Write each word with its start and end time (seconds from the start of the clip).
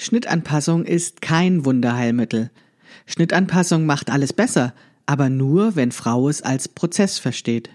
Schnittanpassung 0.00 0.84
ist 0.84 1.20
kein 1.20 1.64
Wunderheilmittel. 1.64 2.50
Schnittanpassung 3.06 3.84
macht 3.84 4.10
alles 4.10 4.32
besser, 4.32 4.72
aber 5.06 5.28
nur, 5.28 5.74
wenn 5.74 5.90
Frau 5.90 6.28
es 6.28 6.40
als 6.40 6.68
Prozess 6.68 7.18
versteht. 7.18 7.70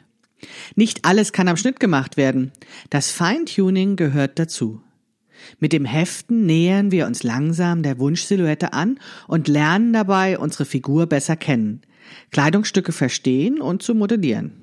Nicht 0.75 1.03
alles 1.03 1.33
kann 1.33 1.49
am 1.49 1.57
Schnitt 1.57 1.81
gemacht 1.81 2.15
werden. 2.15 2.53
Das 2.89 3.11
Feintuning 3.11 3.97
gehört 3.97 4.39
dazu. 4.39 4.81
Mit 5.59 5.73
dem 5.73 5.83
Heften 5.83 6.45
nähern 6.45 6.91
wir 6.91 7.07
uns 7.07 7.23
langsam 7.23 7.83
der 7.83 7.99
Wunschsilhouette 7.99 8.71
an 8.71 8.99
und 9.27 9.49
lernen 9.49 9.91
dabei 9.91 10.39
unsere 10.39 10.63
Figur 10.63 11.07
besser 11.07 11.35
kennen, 11.35 11.81
Kleidungsstücke 12.31 12.93
verstehen 12.93 13.59
und 13.59 13.83
zu 13.83 13.95
modellieren. 13.95 14.62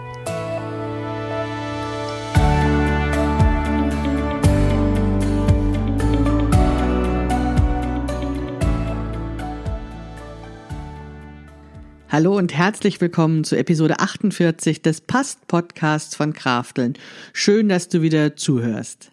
Hallo 12.21 12.37
und 12.37 12.53
herzlich 12.53 13.01
willkommen 13.01 13.43
zu 13.43 13.57
Episode 13.57 13.99
48 13.99 14.83
des 14.83 15.01
Past-Podcasts 15.01 16.15
von 16.15 16.33
Krafteln. 16.33 16.93
Schön, 17.33 17.67
dass 17.67 17.89
du 17.89 18.03
wieder 18.03 18.35
zuhörst. 18.35 19.11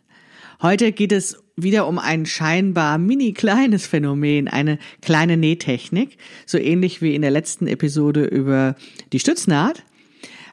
Heute 0.61 0.93
geht 0.93 1.13
es 1.13 1.43
wieder 1.57 1.87
um 1.87 1.99
ein 1.99 2.27
scheinbar 2.27 2.99
mini 2.99 3.33
kleines 3.33 3.87
Phänomen, 3.87 4.47
eine 4.47 4.79
kleine 5.01 5.39
Nähtechnik, 5.39 6.19
so 6.45 6.59
ähnlich 6.59 7.01
wie 7.01 7.15
in 7.15 7.23
der 7.23 7.31
letzten 7.31 7.67
Episode 7.67 8.25
über 8.25 8.77
die 9.15 9.21
Stütznaht. 9.21 9.85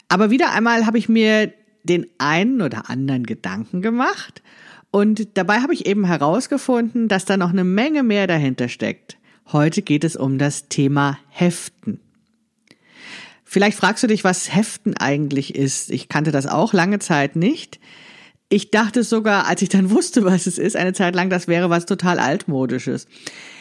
Aber 0.08 0.30
wieder 0.30 0.53
einmal 0.53 0.86
habe 0.86 0.97
ich 0.97 1.09
mir 1.09 1.52
den 1.84 2.06
einen 2.19 2.62
oder 2.62 2.90
anderen 2.90 3.25
Gedanken 3.25 3.81
gemacht 3.81 4.42
und 4.92 5.38
dabei 5.38 5.59
habe 5.59 5.73
ich 5.73 5.88
eben 5.88 6.06
herausgefunden, 6.06 7.09
dass 7.09 7.25
da 7.25 7.36
noch 7.36 7.50
eine 7.50 7.66
Menge 7.66 8.02
mehr 8.02 8.28
dahinter 8.28 8.69
steckt. 8.69 9.17
Heute 9.52 9.81
geht 9.81 10.06
es 10.06 10.16
um 10.16 10.38
das 10.38 10.69
Thema 10.69 11.19
Heften. 11.28 12.00
Vielleicht 13.46 13.78
fragst 13.78 14.04
du 14.04 14.08
dich, 14.08 14.24
was 14.24 14.54
Heften 14.54 14.98
eigentlich 14.98 15.56
ist. 15.56 15.92
Ich 15.92 16.10
kannte 16.10 16.32
das 16.32 16.48
auch 16.48 16.74
lange 16.74 17.00
Zeit 17.00 17.36
nicht. 17.36 17.80
Ich 18.50 18.72
dachte 18.72 19.04
sogar, 19.04 19.48
als 19.48 19.62
ich 19.62 19.70
dann 19.70 19.90
wusste, 19.92 20.26
was 20.26 20.48
es 20.48 20.58
ist, 20.58 20.76
eine 20.76 20.94
Zeit 20.94 21.16
lang, 21.16 21.30
das 21.30 21.48
wäre 21.48 21.70
was 21.70 21.86
total 21.86 22.20
altmodisches. 22.20 23.08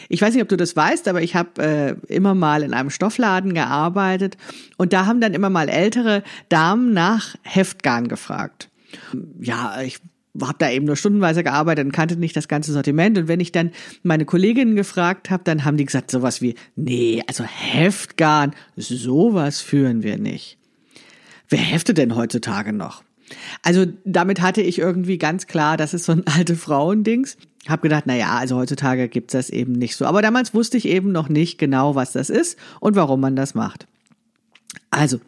Ich 0.08 0.20
weiß 0.20 0.34
nicht, 0.34 0.42
ob 0.42 0.48
du 0.48 0.56
das 0.56 0.74
weißt, 0.74 1.08
aber 1.08 1.22
ich 1.22 1.34
habe 1.34 1.62
äh, 1.62 2.12
immer 2.12 2.34
mal 2.34 2.62
in 2.62 2.74
einem 2.74 2.90
Stoffladen 2.90 3.54
gearbeitet 3.54 4.36
und 4.76 4.92
da 4.92 5.06
haben 5.06 5.20
dann 5.20 5.34
immer 5.34 5.50
mal 5.50 5.68
ältere 5.68 6.22
Damen 6.48 6.92
nach 6.92 7.36
Heftgarn 7.42 8.08
gefragt. 8.08 8.70
Ja, 9.40 9.80
ich 9.80 10.00
habe 10.40 10.58
da 10.58 10.70
eben 10.70 10.84
nur 10.84 10.96
stundenweise 10.96 11.44
gearbeitet 11.44 11.84
und 11.84 11.92
kannte 11.92 12.16
nicht 12.16 12.36
das 12.36 12.48
ganze 12.48 12.72
Sortiment. 12.72 13.16
Und 13.18 13.28
wenn 13.28 13.40
ich 13.40 13.52
dann 13.52 13.70
meine 14.02 14.24
Kolleginnen 14.24 14.76
gefragt 14.76 15.30
habe, 15.30 15.44
dann 15.44 15.64
haben 15.64 15.76
die 15.76 15.84
gesagt 15.84 16.10
sowas 16.10 16.42
wie, 16.42 16.54
nee, 16.76 17.22
also 17.26 17.44
Heftgarn, 17.44 18.54
sowas 18.76 19.60
führen 19.60 20.02
wir 20.02 20.18
nicht. 20.18 20.58
Wer 21.48 21.60
heftet 21.60 21.98
denn 21.98 22.16
heutzutage 22.16 22.72
noch? 22.72 23.02
Also 23.62 23.86
damit 24.04 24.40
hatte 24.40 24.60
ich 24.60 24.78
irgendwie 24.78 25.18
ganz 25.18 25.46
klar, 25.46 25.76
das 25.76 25.94
ist 25.94 26.04
so 26.04 26.12
ein 26.12 26.26
alte 26.36 26.56
Frauendings. 26.56 27.36
Hab 27.68 27.80
gedacht, 27.80 28.04
na 28.06 28.14
ja, 28.14 28.36
also 28.36 28.56
heutzutage 28.56 29.08
gibt's 29.08 29.32
das 29.32 29.48
eben 29.48 29.72
nicht 29.72 29.96
so. 29.96 30.04
Aber 30.04 30.20
damals 30.20 30.52
wusste 30.52 30.76
ich 30.76 30.86
eben 30.86 31.12
noch 31.12 31.28
nicht 31.28 31.58
genau, 31.58 31.94
was 31.94 32.12
das 32.12 32.28
ist 32.28 32.58
und 32.80 32.94
warum 32.96 33.20
man 33.20 33.36
das 33.36 33.54
macht. 33.54 33.86
Also, 34.90 35.18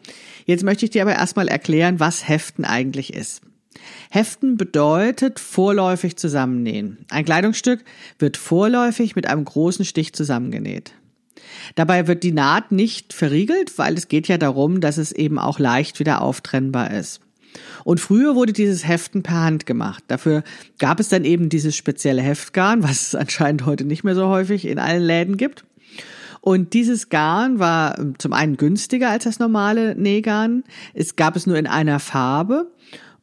jetzt 0.45 0.63
möchte 0.63 0.85
ich 0.85 0.91
dir 0.91 1.01
aber 1.01 1.13
erstmal 1.13 1.47
erklären, 1.47 1.99
was 1.99 2.27
Heften 2.27 2.63
eigentlich 2.63 3.13
ist. 3.13 3.41
Heften 4.09 4.57
bedeutet 4.57 5.39
vorläufig 5.39 6.17
zusammennähen. 6.17 6.99
Ein 7.09 7.25
Kleidungsstück 7.25 7.83
wird 8.19 8.37
vorläufig 8.37 9.15
mit 9.15 9.27
einem 9.27 9.45
großen 9.45 9.85
Stich 9.85 10.13
zusammengenäht. 10.13 10.93
Dabei 11.75 12.07
wird 12.07 12.23
die 12.23 12.31
Naht 12.31 12.71
nicht 12.71 13.13
verriegelt, 13.13 13.77
weil 13.77 13.95
es 13.95 14.07
geht 14.07 14.27
ja 14.27 14.37
darum, 14.37 14.81
dass 14.81 14.97
es 14.97 15.11
eben 15.11 15.39
auch 15.39 15.59
leicht 15.59 15.99
wieder 15.99 16.21
auftrennbar 16.21 16.91
ist. 16.91 17.21
Und 17.83 17.99
früher 17.99 18.35
wurde 18.35 18.53
dieses 18.53 18.87
Heften 18.87 19.23
per 19.23 19.41
Hand 19.41 19.65
gemacht. 19.65 20.03
Dafür 20.07 20.43
gab 20.79 20.99
es 20.99 21.09
dann 21.09 21.25
eben 21.25 21.49
dieses 21.49 21.75
spezielle 21.75 22.21
Heftgarn, 22.21 22.83
was 22.83 23.07
es 23.07 23.15
anscheinend 23.15 23.65
heute 23.65 23.85
nicht 23.85 24.03
mehr 24.03 24.15
so 24.15 24.27
häufig 24.27 24.65
in 24.67 24.79
allen 24.79 25.03
Läden 25.03 25.37
gibt. 25.37 25.63
Und 26.41 26.73
dieses 26.73 27.09
Garn 27.09 27.59
war 27.59 27.97
zum 28.19 28.31
einen 28.31 28.57
günstiger 28.57 29.09
als 29.09 29.25
das 29.25 29.39
normale 29.39 29.95
Nähgarn. 29.95 30.63
Es 30.93 31.15
gab 31.15 31.35
es 31.35 31.47
nur 31.47 31.57
in 31.57 31.67
einer 31.67 31.99
Farbe 31.99 32.71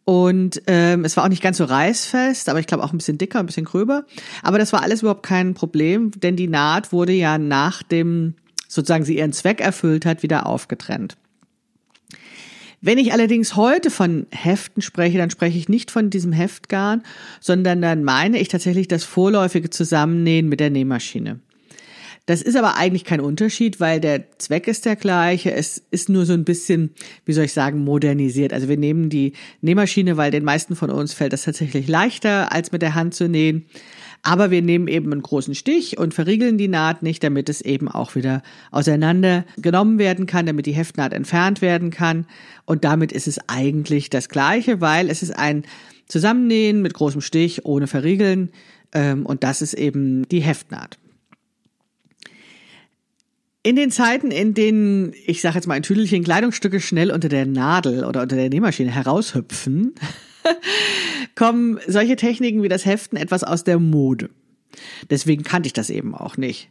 und 0.04 0.60
ähm, 0.66 1.04
es 1.04 1.16
war 1.16 1.25
auch 1.25 1.28
nicht 1.28 1.42
ganz 1.42 1.59
so 1.59 1.65
reißfest, 1.65 2.48
aber 2.48 2.60
ich 2.60 2.66
glaube 2.66 2.84
auch 2.84 2.92
ein 2.92 2.98
bisschen 2.98 3.19
dicker, 3.19 3.38
ein 3.38 3.47
bisschen 3.47 3.65
gröber. 3.65 4.04
Aber 4.42 4.59
das 4.59 4.72
war 4.72 4.82
alles 4.82 5.00
überhaupt 5.00 5.22
kein 5.22 5.54
Problem, 5.54 6.10
denn 6.10 6.37
die 6.37 6.48
Naht 6.48 6.92
wurde 6.92 7.12
ja 7.12 7.38
nach 7.38 7.82
dem, 7.82 8.34
sozusagen 8.69 9.04
sie 9.04 9.16
ihren 9.16 9.32
Zweck 9.32 9.60
erfüllt 9.60 10.04
hat, 10.04 10.22
wieder 10.22 10.47
aufgetrennt. 10.47 11.16
Wenn 12.82 12.98
ich 12.98 13.14
allerdings 13.14 13.56
heute 13.56 13.91
von 13.91 14.26
Heften 14.31 14.82
spreche, 14.82 15.16
dann 15.16 15.31
spreche 15.31 15.56
ich 15.56 15.70
nicht 15.70 15.91
von 15.91 16.10
diesem 16.10 16.32
Heftgarn, 16.32 17.03
sondern 17.41 17.81
dann 17.81 18.04
meine 18.04 18.38
ich 18.38 18.48
tatsächlich 18.48 18.88
das 18.88 19.04
vorläufige 19.04 19.70
Zusammennähen 19.70 20.50
mit 20.50 20.60
der 20.60 20.69
Nähmaschine. 20.69 21.41
Das 22.26 22.40
ist 22.40 22.56
aber 22.56 22.76
eigentlich 22.76 23.04
kein 23.04 23.20
Unterschied, 23.20 23.80
weil 23.80 24.00
der 24.00 24.38
Zweck 24.38 24.66
ist 24.66 24.86
der 24.86 24.96
gleiche. 24.96 25.52
Es 25.52 25.82
ist 25.90 26.08
nur 26.08 26.24
so 26.24 26.32
ein 26.32 26.44
bisschen, 26.44 26.94
wie 27.26 27.34
soll 27.34 27.44
ich 27.44 27.52
sagen, 27.52 27.84
modernisiert. 27.84 28.54
Also 28.54 28.66
wir 28.66 28.78
nehmen 28.78 29.10
die 29.10 29.34
Nähmaschine, 29.60 30.16
weil 30.16 30.30
den 30.30 30.42
meisten 30.44 30.74
von 30.74 30.90
uns 30.90 31.12
fällt 31.12 31.34
das 31.34 31.42
tatsächlich 31.42 31.86
leichter, 31.86 32.50
als 32.50 32.72
mit 32.72 32.80
der 32.80 32.94
Hand 32.94 33.14
zu 33.14 33.28
nähen. 33.28 33.66
Aber 34.22 34.50
wir 34.50 34.62
nehmen 34.62 34.88
eben 34.88 35.12
einen 35.12 35.20
großen 35.20 35.54
Stich 35.54 35.98
und 35.98 36.14
verriegeln 36.14 36.56
die 36.56 36.66
Naht 36.68 37.02
nicht, 37.02 37.22
damit 37.22 37.50
es 37.50 37.60
eben 37.60 37.88
auch 37.88 38.14
wieder 38.14 38.42
auseinander 38.70 39.44
genommen 39.58 39.98
werden 39.98 40.24
kann, 40.24 40.46
damit 40.46 40.64
die 40.64 40.72
Heftnaht 40.72 41.12
entfernt 41.12 41.60
werden 41.60 41.90
kann. 41.90 42.26
Und 42.64 42.84
damit 42.84 43.12
ist 43.12 43.28
es 43.28 43.38
eigentlich 43.48 44.08
das 44.08 44.30
Gleiche, 44.30 44.80
weil 44.80 45.10
es 45.10 45.22
ist 45.22 45.38
ein 45.38 45.64
Zusammennähen 46.08 46.80
mit 46.80 46.94
großem 46.94 47.20
Stich 47.20 47.66
ohne 47.66 47.86
Verriegeln. 47.86 48.50
Ähm, 48.94 49.26
und 49.26 49.44
das 49.44 49.60
ist 49.60 49.74
eben 49.74 50.26
die 50.28 50.40
Heftnaht. 50.40 50.98
In 53.64 53.76
den 53.76 53.91
Zeiten, 53.91 54.30
in 54.30 54.52
denen, 54.52 55.14
ich 55.25 55.41
sage 55.41 55.54
jetzt 55.54 55.66
mal 55.66 55.72
ein 55.72 55.82
Tüdelchen 55.82 56.22
Kleidungsstücke 56.22 56.80
schnell 56.80 57.10
unter 57.10 57.30
der 57.30 57.47
Nadel 57.47 58.04
oder 58.04 58.20
unter 58.20 58.36
der 58.36 58.50
Nähmaschine 58.50 58.91
heraushüpfen, 58.91 59.94
kommen 61.34 61.80
solche 61.86 62.16
Techniken 62.16 62.62
wie 62.62 62.69
das 62.69 62.84
Heften 62.84 63.16
etwas 63.16 63.42
aus 63.42 63.64
der 63.64 63.78
Mode. 63.78 64.28
Deswegen 65.08 65.44
kannte 65.44 65.66
ich 65.66 65.72
das 65.72 65.88
eben 65.88 66.14
auch 66.14 66.36
nicht. 66.36 66.70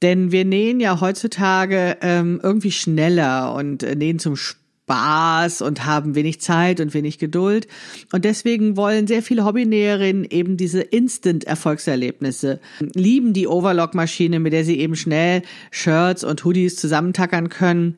Denn 0.00 0.32
wir 0.32 0.46
nähen 0.46 0.80
ja 0.80 0.98
heutzutage 1.02 1.98
ähm, 2.00 2.40
irgendwie 2.42 2.72
schneller 2.72 3.54
und 3.54 3.82
äh, 3.82 3.94
nähen 3.94 4.18
zum 4.18 4.34
Sport 4.34 4.63
Spaß 4.84 5.62
und 5.62 5.86
haben 5.86 6.14
wenig 6.14 6.40
Zeit 6.40 6.78
und 6.80 6.92
wenig 6.92 7.18
Geduld. 7.18 7.66
Und 8.12 8.24
deswegen 8.24 8.76
wollen 8.76 9.06
sehr 9.06 9.22
viele 9.22 9.44
Hobbynäherinnen 9.44 10.24
eben 10.24 10.58
diese 10.58 10.82
Instant-Erfolgserlebnisse, 10.82 12.60
lieben 12.94 13.32
die 13.32 13.48
Overlock-Maschine, 13.48 14.40
mit 14.40 14.52
der 14.52 14.64
sie 14.64 14.78
eben 14.78 14.94
schnell 14.94 15.42
Shirts 15.70 16.22
und 16.22 16.44
Hoodies 16.44 16.76
zusammentackern 16.76 17.48
können. 17.48 17.96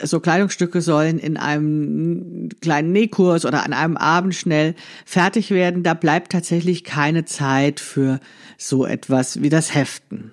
So 0.00 0.20
Kleidungsstücke 0.20 0.80
sollen 0.80 1.18
in 1.18 1.36
einem 1.36 2.50
kleinen 2.60 2.92
Nähkurs 2.92 3.44
oder 3.44 3.64
an 3.64 3.72
einem 3.72 3.96
Abend 3.96 4.34
schnell 4.34 4.76
fertig 5.04 5.50
werden. 5.50 5.82
Da 5.82 5.94
bleibt 5.94 6.30
tatsächlich 6.30 6.84
keine 6.84 7.24
Zeit 7.24 7.80
für 7.80 8.20
so 8.56 8.86
etwas 8.86 9.42
wie 9.42 9.48
das 9.48 9.74
Heften. 9.74 10.30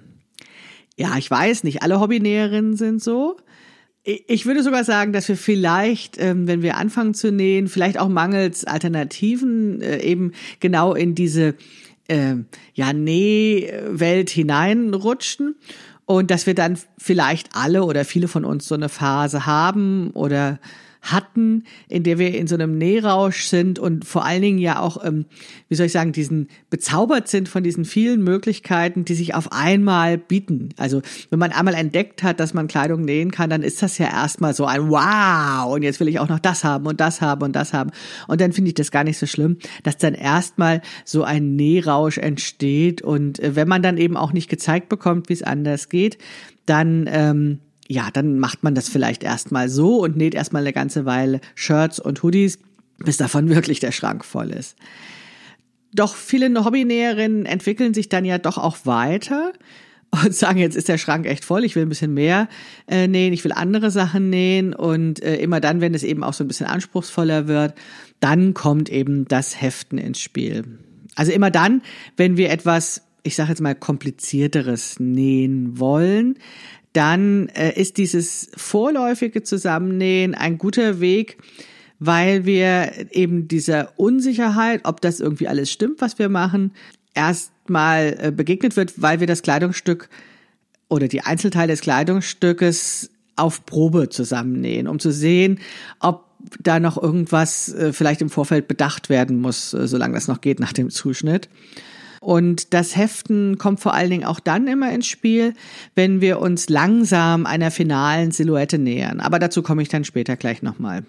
Ja, 0.97 1.17
ich 1.17 1.29
weiß, 1.29 1.63
nicht 1.63 1.81
alle 1.81 1.99
Hobbynäherinnen 1.99 2.77
sind 2.77 3.01
so. 3.01 3.37
Ich 4.07 4.45
würde 4.45 4.61
sogar 4.61 4.83
sagen, 4.83 5.13
dass 5.13 5.27
wir 5.27 5.35
vielleicht, 5.35 6.21
ähm, 6.21 6.47
wenn 6.47 6.61
wir 6.61 6.77
anfangen 6.77 7.15
zu 7.15 7.31
nähen, 7.31 7.67
vielleicht 7.67 7.97
auch 7.99 8.07
mangels 8.07 8.63
Alternativen 8.63 9.81
äh, 9.81 9.99
eben 10.01 10.33
genau 10.59 10.93
in 10.93 11.15
diese 11.15 11.55
äh, 12.07 12.35
ja, 12.75 12.93
Nähwelt 12.93 14.29
hineinrutschen. 14.29 15.55
Und 16.05 16.29
dass 16.29 16.45
wir 16.45 16.53
dann 16.53 16.77
vielleicht 16.99 17.49
alle 17.53 17.83
oder 17.83 18.05
viele 18.05 18.27
von 18.27 18.45
uns 18.45 18.67
so 18.67 18.75
eine 18.75 18.89
Phase 18.89 19.47
haben 19.47 20.11
oder 20.11 20.59
hatten, 21.11 21.63
in 21.87 22.03
der 22.03 22.17
wir 22.17 22.35
in 22.35 22.47
so 22.47 22.55
einem 22.55 22.77
Nährausch 22.77 23.45
sind 23.45 23.79
und 23.79 24.05
vor 24.05 24.25
allen 24.25 24.41
Dingen 24.41 24.57
ja 24.57 24.79
auch, 24.79 25.03
ähm, 25.03 25.25
wie 25.69 25.75
soll 25.75 25.85
ich 25.85 25.91
sagen, 25.91 26.11
diesen 26.11 26.47
bezaubert 26.69 27.27
sind 27.27 27.47
von 27.47 27.63
diesen 27.63 27.85
vielen 27.85 28.23
Möglichkeiten, 28.23 29.05
die 29.05 29.13
sich 29.13 29.35
auf 29.35 29.51
einmal 29.51 30.17
bieten. 30.17 30.69
Also 30.77 31.01
wenn 31.29 31.39
man 31.39 31.51
einmal 31.51 31.75
entdeckt 31.75 32.23
hat, 32.23 32.39
dass 32.39 32.53
man 32.53 32.67
Kleidung 32.67 33.01
nähen 33.01 33.31
kann, 33.31 33.49
dann 33.49 33.61
ist 33.61 33.81
das 33.83 33.97
ja 33.97 34.07
erstmal 34.07 34.53
so 34.53 34.65
ein 34.65 34.89
Wow 34.89 35.73
und 35.73 35.83
jetzt 35.83 35.99
will 35.99 36.07
ich 36.07 36.19
auch 36.19 36.29
noch 36.29 36.39
das 36.39 36.63
haben 36.63 36.87
und 36.87 36.99
das 36.99 37.21
haben 37.21 37.43
und 37.43 37.55
das 37.55 37.73
haben. 37.73 37.91
Und 38.27 38.41
dann 38.41 38.51
finde 38.51 38.69
ich 38.69 38.75
das 38.75 38.91
gar 38.91 39.03
nicht 39.03 39.19
so 39.19 39.27
schlimm, 39.27 39.57
dass 39.83 39.97
dann 39.97 40.15
erstmal 40.15 40.81
so 41.03 41.23
ein 41.23 41.55
Nährausch 41.55 42.17
entsteht 42.17 43.01
und 43.01 43.39
äh, 43.39 43.55
wenn 43.55 43.67
man 43.67 43.83
dann 43.83 43.97
eben 43.97 44.17
auch 44.17 44.33
nicht 44.33 44.49
gezeigt 44.49 44.89
bekommt, 44.89 45.29
wie 45.29 45.33
es 45.33 45.43
anders 45.43 45.89
geht, 45.89 46.17
dann 46.65 47.07
ähm, 47.11 47.59
ja, 47.87 48.09
dann 48.11 48.39
macht 48.39 48.63
man 48.63 48.75
das 48.75 48.89
vielleicht 48.89 49.23
erstmal 49.23 49.69
so 49.69 50.01
und 50.01 50.17
näht 50.17 50.33
erstmal 50.33 50.63
eine 50.63 50.73
ganze 50.73 51.05
Weile 51.05 51.39
Shirts 51.53 51.99
und 51.99 52.23
Hoodies, 52.23 52.59
bis 52.97 53.17
davon 53.17 53.49
wirklich 53.55 53.79
der 53.79 53.91
Schrank 53.91 54.25
voll 54.25 54.51
ist. 54.51 54.75
Doch 55.93 56.15
viele 56.15 56.65
Hobbynäherinnen 56.65 57.45
entwickeln 57.45 57.93
sich 57.93 58.09
dann 58.09 58.25
ja 58.25 58.37
doch 58.37 58.57
auch 58.57 58.77
weiter 58.85 59.53
und 60.11 60.33
sagen, 60.33 60.59
jetzt 60.59 60.75
ist 60.75 60.89
der 60.89 60.97
Schrank 60.97 61.25
echt 61.25 61.45
voll, 61.45 61.63
ich 61.63 61.75
will 61.75 61.83
ein 61.83 61.89
bisschen 61.89 62.13
mehr 62.13 62.47
äh, 62.87 63.07
nähen, 63.07 63.33
ich 63.33 63.43
will 63.43 63.53
andere 63.53 63.91
Sachen 63.91 64.29
nähen 64.29 64.73
und 64.73 65.21
äh, 65.23 65.37
immer 65.37 65.59
dann, 65.59 65.81
wenn 65.81 65.93
es 65.93 66.03
eben 66.03 66.23
auch 66.23 66.33
so 66.33 66.43
ein 66.43 66.47
bisschen 66.47 66.67
anspruchsvoller 66.67 67.47
wird, 67.47 67.75
dann 68.19 68.53
kommt 68.53 68.89
eben 68.89 69.25
das 69.27 69.61
Heften 69.61 69.97
ins 69.97 70.19
Spiel. 70.19 70.79
Also 71.15 71.31
immer 71.31 71.51
dann, 71.51 71.81
wenn 72.17 72.37
wir 72.37 72.49
etwas, 72.49 73.03
ich 73.23 73.35
sage 73.35 73.49
jetzt 73.49 73.61
mal 73.61 73.75
komplizierteres 73.75 74.99
nähen 74.99 75.79
wollen, 75.79 76.37
dann 76.95 77.49
äh, 77.49 77.79
ist 77.79 77.97
dieses 77.97 78.49
vorläufige 78.55 79.43
Zusammennähen 79.43 80.33
ein 80.33 80.57
guter 80.57 80.99
Weg, 80.99 81.37
weil 81.99 82.45
wir 82.45 82.91
eben 83.11 83.47
dieser 83.47 83.97
Unsicherheit, 83.97 84.81
ob 84.83 85.01
das 85.01 85.19
irgendwie 85.19 85.47
alles 85.47 85.71
stimmt, 85.71 86.01
was 86.01 86.19
wir 86.19 86.29
machen, 86.29 86.71
erstmal 87.13 88.17
äh, 88.19 88.31
begegnet 88.31 88.75
wird, 88.75 89.01
weil 89.01 89.19
wir 89.19 89.27
das 89.27 89.41
Kleidungsstück 89.41 90.09
oder 90.87 91.07
die 91.07 91.21
Einzelteile 91.21 91.73
des 91.73 91.81
Kleidungsstückes 91.81 93.09
auf 93.35 93.65
Probe 93.65 94.09
zusammennähen, 94.09 94.87
um 94.87 94.99
zu 94.99 95.11
sehen, 95.11 95.59
ob 95.99 96.25
da 96.61 96.79
noch 96.79 97.01
irgendwas 97.01 97.73
äh, 97.73 97.91
vielleicht 97.91 98.21
im 98.21 98.29
Vorfeld 98.29 98.67
bedacht 98.67 99.09
werden 99.09 99.41
muss, 99.41 99.73
äh, 99.73 99.87
solange 99.87 100.13
das 100.13 100.27
noch 100.27 100.41
geht 100.41 100.59
nach 100.59 100.73
dem 100.73 100.89
Zuschnitt. 100.89 101.49
Und 102.25 102.73
das 102.73 102.95
Heften 102.95 103.59
kommt 103.59 103.81
vor 103.81 103.93
allen 103.93 104.09
Dingen 104.09 104.25
auch 104.25 104.39
dann 104.39 104.65
immer 104.65 104.91
ins 104.91 105.05
Spiel, 105.05 105.53
wenn 105.93 106.21
wir 106.21 106.39
uns 106.39 106.69
langsam 106.69 107.45
einer 107.45 107.69
finalen 107.69 108.31
Silhouette 108.31 108.79
nähern. 108.79 109.19
Aber 109.19 109.37
dazu 109.37 109.61
komme 109.61 109.83
ich 109.83 109.89
dann 109.89 110.05
später 110.05 110.35
gleich 110.35 110.63
nochmal. 110.63 111.05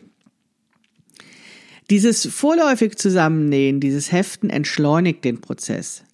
Dieses 1.89 2.27
vorläufig 2.27 2.99
Zusammennähen, 2.99 3.81
dieses 3.81 4.13
Heften 4.13 4.51
entschleunigt 4.51 5.25
den 5.25 5.41
Prozess. 5.41 6.05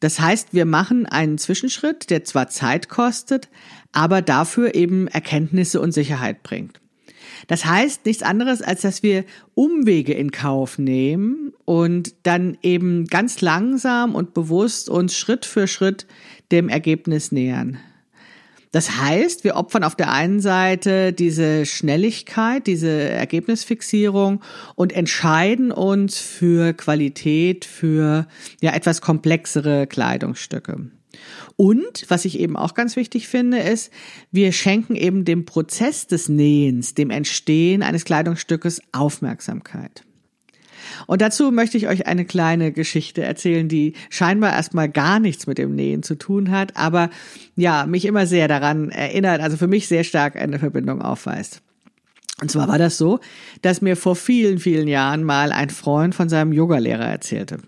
Das 0.00 0.18
heißt, 0.20 0.54
wir 0.54 0.64
machen 0.64 1.04
einen 1.04 1.36
Zwischenschritt, 1.36 2.08
der 2.08 2.24
zwar 2.24 2.48
Zeit 2.48 2.88
kostet, 2.88 3.50
aber 3.92 4.22
dafür 4.22 4.74
eben 4.74 5.06
Erkenntnisse 5.06 5.82
und 5.82 5.92
Sicherheit 5.92 6.42
bringt. 6.42 6.80
Das 7.46 7.64
heißt 7.64 8.06
nichts 8.06 8.22
anderes, 8.22 8.62
als 8.62 8.82
dass 8.82 9.02
wir 9.02 9.24
Umwege 9.54 10.14
in 10.14 10.30
Kauf 10.30 10.78
nehmen 10.78 11.52
und 11.64 12.14
dann 12.22 12.56
eben 12.62 13.06
ganz 13.06 13.40
langsam 13.40 14.14
und 14.14 14.34
bewusst 14.34 14.88
uns 14.88 15.16
Schritt 15.16 15.44
für 15.44 15.66
Schritt 15.66 16.06
dem 16.50 16.68
Ergebnis 16.68 17.32
nähern. 17.32 17.78
Das 18.74 18.98
heißt, 19.00 19.44
wir 19.44 19.54
opfern 19.54 19.84
auf 19.84 19.94
der 19.94 20.10
einen 20.10 20.40
Seite 20.40 21.12
diese 21.12 21.64
Schnelligkeit, 21.64 22.66
diese 22.66 22.90
Ergebnisfixierung 22.90 24.42
und 24.74 24.92
entscheiden 24.92 25.70
uns 25.70 26.18
für 26.18 26.72
Qualität, 26.72 27.64
für 27.64 28.26
ja 28.60 28.74
etwas 28.74 29.00
komplexere 29.00 29.86
Kleidungsstücke. 29.86 30.90
Und 31.56 32.04
was 32.08 32.24
ich 32.24 32.38
eben 32.38 32.56
auch 32.56 32.74
ganz 32.74 32.96
wichtig 32.96 33.28
finde, 33.28 33.58
ist, 33.58 33.92
wir 34.30 34.52
schenken 34.52 34.96
eben 34.96 35.24
dem 35.24 35.44
Prozess 35.44 36.06
des 36.06 36.28
Nähens, 36.28 36.94
dem 36.94 37.10
Entstehen 37.10 37.82
eines 37.82 38.04
Kleidungsstückes 38.04 38.80
Aufmerksamkeit. 38.92 40.04
Und 41.06 41.22
dazu 41.22 41.50
möchte 41.50 41.76
ich 41.76 41.88
euch 41.88 42.06
eine 42.06 42.24
kleine 42.24 42.72
Geschichte 42.72 43.22
erzählen, 43.22 43.68
die 43.68 43.94
scheinbar 44.10 44.52
erstmal 44.52 44.88
gar 44.88 45.18
nichts 45.18 45.46
mit 45.46 45.58
dem 45.58 45.74
Nähen 45.74 46.02
zu 46.02 46.16
tun 46.16 46.50
hat, 46.50 46.76
aber 46.76 47.10
ja, 47.56 47.86
mich 47.86 48.04
immer 48.04 48.26
sehr 48.26 48.48
daran 48.48 48.90
erinnert, 48.90 49.40
also 49.40 49.56
für 49.56 49.66
mich 49.66 49.88
sehr 49.88 50.04
stark 50.04 50.36
eine 50.36 50.58
Verbindung 50.58 51.02
aufweist. 51.02 51.62
Und 52.40 52.50
zwar 52.50 52.68
war 52.68 52.78
das 52.78 52.98
so, 52.98 53.20
dass 53.62 53.80
mir 53.80 53.96
vor 53.96 54.16
vielen, 54.16 54.58
vielen 54.58 54.88
Jahren 54.88 55.22
mal 55.22 55.52
ein 55.52 55.70
Freund 55.70 56.14
von 56.14 56.28
seinem 56.28 56.52
Yogalehrer 56.52 57.06
erzählte. 57.06 57.58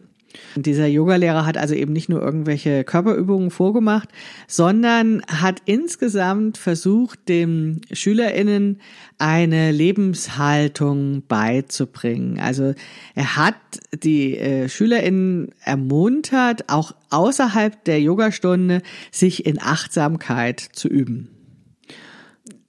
Und 0.55 0.67
dieser 0.67 0.87
Yogalehrer 0.87 1.47
hat 1.47 1.57
also 1.57 1.75
eben 1.75 1.93
nicht 1.93 2.09
nur 2.09 2.23
irgendwelche 2.23 2.85
Körperübungen 2.85 3.51
vorgemacht, 3.51 4.09
sondern 4.49 5.23
hat 5.27 5.63
insgesamt 5.65 6.59
versucht, 6.59 7.29
den 7.29 7.81
SchülerInnen 7.93 8.81
eine 9.19 9.73
Lebenshaltung 9.73 11.23
beizubringen. 11.29 12.39
Also 12.41 12.75
er 13.15 13.37
hat 13.37 13.57
die 13.93 14.37
äh, 14.39 14.69
SchülerInnen 14.69 15.51
ermuntert, 15.65 16.69
auch 16.69 16.93
außerhalb 17.11 17.85
der 17.85 18.01
Yogastunde 18.01 18.83
sich 19.11 19.47
in 19.47 19.61
Achtsamkeit 19.61 20.61
zu 20.61 20.89
üben 20.89 21.31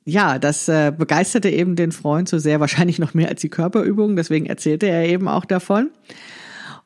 ja, 0.10 0.40
das 0.40 0.70
äh, 0.70 0.94
begeisterte 0.98 1.50
eben 1.50 1.76
den 1.76 1.92
Freund 1.92 2.30
so 2.30 2.38
sehr, 2.38 2.62
wahrscheinlich 2.62 2.98
noch 2.98 3.14
mehr 3.14 3.28
als 3.28 3.42
die 3.42 3.50
Körperübungen, 3.50 4.16
deswegen 4.16 4.46
erzählte 4.46 4.88
er 4.88 5.06
eben 5.06 5.28
auch 5.28 5.44
davon. 5.44 5.90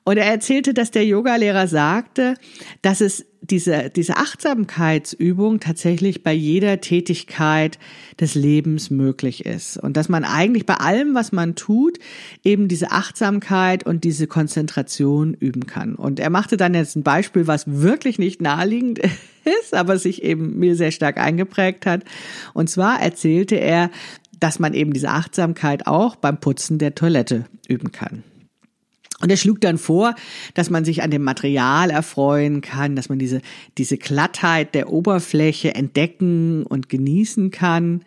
Und 0.03 0.17
er 0.17 0.25
erzählte, 0.25 0.73
dass 0.73 0.91
der 0.91 1.05
Yogalehrer 1.05 1.67
sagte, 1.67 2.33
dass 2.81 3.01
es 3.01 3.25
diese, 3.41 3.89
diese 3.89 4.17
Achtsamkeitsübung 4.17 5.59
tatsächlich 5.59 6.23
bei 6.23 6.33
jeder 6.33 6.79
Tätigkeit 6.79 7.79
des 8.19 8.35
Lebens 8.35 8.89
möglich 8.91 9.45
ist. 9.45 9.77
Und 9.77 9.97
dass 9.97 10.09
man 10.09 10.23
eigentlich 10.23 10.65
bei 10.65 10.75
allem, 10.75 11.15
was 11.15 11.31
man 11.31 11.55
tut, 11.55 11.97
eben 12.43 12.67
diese 12.67 12.91
Achtsamkeit 12.91 13.85
und 13.85 14.03
diese 14.03 14.27
Konzentration 14.27 15.33
üben 15.33 15.65
kann. 15.65 15.95
Und 15.95 16.19
er 16.19 16.29
machte 16.29 16.55
dann 16.57 16.75
jetzt 16.75 16.95
ein 16.95 17.03
Beispiel, 17.03 17.47
was 17.47 17.65
wirklich 17.67 18.19
nicht 18.19 18.41
naheliegend 18.41 18.99
ist, 19.61 19.73
aber 19.73 19.97
sich 19.97 20.23
eben 20.23 20.59
mir 20.59 20.75
sehr 20.75 20.91
stark 20.91 21.17
eingeprägt 21.17 21.85
hat. 21.85 22.03
Und 22.53 22.69
zwar 22.69 23.01
erzählte 23.01 23.55
er, 23.55 23.89
dass 24.39 24.59
man 24.59 24.73
eben 24.73 24.93
diese 24.93 25.09
Achtsamkeit 25.09 25.87
auch 25.87 26.15
beim 26.15 26.39
Putzen 26.39 26.77
der 26.77 26.95
Toilette 26.95 27.45
üben 27.67 27.91
kann. 27.91 28.23
Und 29.21 29.29
er 29.29 29.37
schlug 29.37 29.61
dann 29.61 29.77
vor, 29.77 30.15
dass 30.53 30.69
man 30.69 30.85
sich 30.85 31.03
an 31.03 31.11
dem 31.11 31.23
Material 31.23 31.89
erfreuen 31.89 32.61
kann, 32.61 32.95
dass 32.95 33.09
man 33.09 33.19
diese, 33.19 33.41
diese 33.77 33.97
Glattheit 33.97 34.73
der 34.75 34.91
Oberfläche 34.91 35.75
entdecken 35.75 36.63
und 36.63 36.89
genießen 36.89 37.51
kann, 37.51 38.01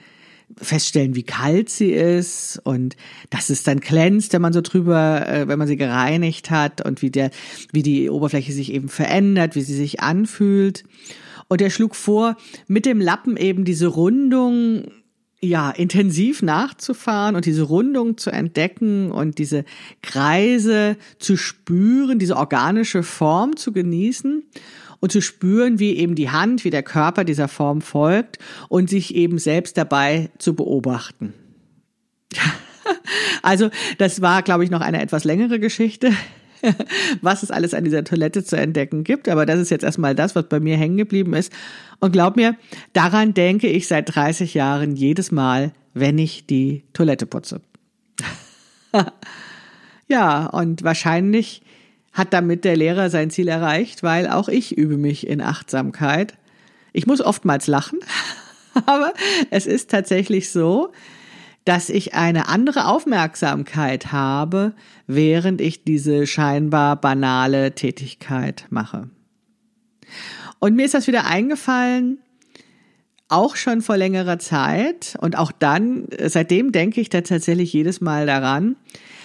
feststellen, 0.57 1.15
wie 1.15 1.23
kalt 1.23 1.69
sie 1.69 1.93
ist 1.93 2.61
und 2.65 2.97
dass 3.31 3.51
es 3.51 3.63
dann 3.63 3.81
glänzt, 3.81 4.33
wenn 4.33 4.43
man 4.43 4.53
so 4.53 4.61
drüber, 4.61 5.27
äh, 5.29 5.49
wenn 5.49 5.59
man 5.59 5.69
sie 5.69 5.77
gereinigt 5.77 6.51
hat 6.51 6.85
und 6.85 7.03
wie 7.03 7.11
der, 7.11 7.31
wie 7.73 7.83
die 7.83 8.11
Oberfläche 8.11 8.53
sich 8.53 8.73
eben 8.73 8.89
verändert, 8.89 9.57
wie 9.57 9.63
sie 9.63 9.75
sich 9.75 10.01
anfühlt. 10.01 10.85
Und 11.49 11.61
er 11.61 11.71
schlug 11.71 11.95
vor, 11.95 12.37
mit 12.67 12.87
dem 12.87 13.01
Lappen 13.01 13.37
eben 13.37 13.65
diese 13.65 13.87
Rundung 13.87 14.85
ja, 15.45 15.71
intensiv 15.71 16.43
nachzufahren 16.43 17.37
und 17.37 17.47
diese 17.47 17.63
Rundung 17.63 18.17
zu 18.17 18.31
entdecken 18.31 19.11
und 19.11 19.39
diese 19.39 19.65
Kreise 20.03 20.97
zu 21.19 21.37
spüren, 21.37 22.19
diese 22.19 22.37
organische 22.37 23.03
Form 23.03 23.57
zu 23.57 23.73
genießen 23.73 24.43
und 25.01 25.13
zu 25.13 25.21
spüren, 25.21 25.79
wie 25.79 25.97
eben 25.97 26.15
die 26.15 26.31
Hand, 26.31 26.65
wie 26.65 26.71
der 26.71 26.83
Körper 26.83 27.25
dieser 27.25 27.49
Form 27.49 27.83
folgt 27.83 28.39
und 28.69 28.89
sich 28.89 29.15
eben 29.15 29.39
selbst 29.39 29.77
dabei 29.77 30.31
zu 30.39 30.55
beobachten. 30.55 31.35
Also, 33.43 33.71
das 33.99 34.23
war, 34.23 34.43
glaube 34.43 34.65
ich, 34.65 34.71
noch 34.71 34.81
eine 34.81 35.03
etwas 35.03 35.25
längere 35.25 35.59
Geschichte. 35.59 36.13
was 37.23 37.43
es 37.43 37.51
alles 37.51 37.75
an 37.75 37.85
dieser 37.85 38.05
Toilette 38.05 38.45
zu 38.45 38.57
entdecken 38.57 39.05
gibt. 39.05 39.29
Aber 39.29 39.47
das 39.47 39.61
ist 39.61 39.71
jetzt 39.71 39.85
erstmal 39.85 40.15
das, 40.15 40.35
was 40.35 40.49
bei 40.49 40.61
mir 40.61 40.77
hängen 40.77 40.97
geblieben 40.97 41.35
ist. 41.35 41.53
Und 42.01 42.13
glaub 42.13 42.37
mir, 42.37 42.57
daran 42.93 43.35
denke 43.35 43.69
ich 43.69 43.89
seit 43.89 44.15
30 44.15 44.55
Jahren 44.55 44.97
jedes 44.97 45.33
Mal, 45.33 45.73
wenn 45.95 46.19
ich 46.19 46.47
die 46.47 46.85
Toilette 46.93 47.27
putze. 47.27 47.61
ja, 50.09 50.47
und 50.47 50.85
wahrscheinlich 50.85 51.63
hat 52.13 52.33
damit 52.33 52.65
der 52.65 52.77
Lehrer 52.77 53.11
sein 53.11 53.31
Ziel 53.31 53.49
erreicht, 53.49 54.03
weil 54.03 54.29
auch 54.29 54.49
ich 54.49 54.77
übe 54.77 54.97
mich 54.97 55.27
in 55.27 55.41
Achtsamkeit. 55.41 56.35
Ich 56.93 57.07
muss 57.07 57.21
oftmals 57.21 57.67
lachen, 57.67 57.99
aber 58.87 59.13
es 59.51 59.67
ist 59.67 59.91
tatsächlich 59.91 60.51
so, 60.51 60.93
dass 61.65 61.89
ich 61.89 62.15
eine 62.15 62.49
andere 62.49 62.87
Aufmerksamkeit 62.87 64.13
habe, 64.13 64.75
während 65.07 65.61
ich 65.61 65.85
diese 65.85 66.27
scheinbar 66.27 67.01
banale 67.01 67.75
Tätigkeit 67.75 68.67
mache. 68.71 69.09
Und 70.59 70.77
mir 70.77 70.85
ist 70.85 70.95
das 70.95 71.07
wieder 71.07 71.27
eingefallen, 71.27 72.19
auch 73.29 73.57
schon 73.57 73.81
vor 73.81 73.97
längerer 73.97 74.39
Zeit 74.39 75.17
und 75.21 75.37
auch 75.37 75.51
dann, 75.53 76.07
seitdem 76.27 76.73
denke 76.73 77.01
ich 77.01 77.09
da 77.09 77.23
tatsächlich 77.23 77.73
jedes 77.73 78.01
Mal 78.01 78.27
daran, 78.27 78.77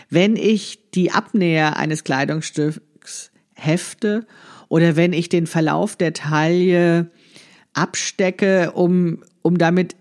wenn 0.09 0.35
ich 0.35 0.89
die 0.91 1.11
Abnäher 1.11 1.77
eines 1.77 2.03
Kleidungsstücks 2.03 3.31
hefte 3.53 4.25
oder 4.69 4.95
wenn 4.95 5.13
ich 5.13 5.29
den 5.29 5.47
Verlauf 5.47 5.95
der 5.95 6.13
Taille 6.13 7.11
abstecke, 7.73 8.71
um, 8.71 9.21
um 9.41 9.57
damit 9.57 9.95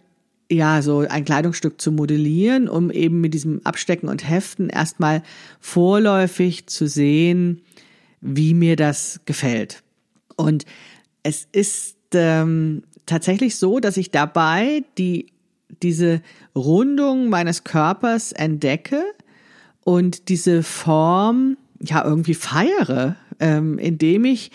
ja, 0.51 0.81
so 0.83 1.01
ein 1.01 1.25
Kleidungsstück 1.25 1.81
zu 1.81 1.93
modellieren, 1.93 2.69
um 2.69 2.91
eben 2.91 3.21
mit 3.21 3.35
diesem 3.35 3.65
Abstecken 3.65 4.09
und 4.09 4.29
Heften 4.29 4.71
erstmal 4.71 5.23
vorläufig 5.61 6.67
zu 6.67 6.87
sehen, 6.87 7.63
wie 8.21 8.55
mir 8.55 8.77
das 8.77 9.21
gefällt. 9.27 9.83
Und 10.37 10.65
es 11.23 11.47
ist 11.53 11.97
ähm, 12.15 12.83
tatsächlich 13.05 13.57
so, 13.57 13.81
dass 13.81 13.97
ich 13.97 14.11
dabei 14.11 14.85
die, 14.97 15.27
diese 15.83 16.23
Rundung 16.55 17.29
meines 17.29 17.65
Körpers 17.65 18.33
entdecke 18.33 19.03
und 19.85 20.29
diese 20.29 20.63
Form 20.63 21.59
ja 21.81 22.05
irgendwie 22.05 22.35
feiere, 22.35 23.17
ähm, 23.41 23.79
indem 23.79 24.25
ich 24.25 24.51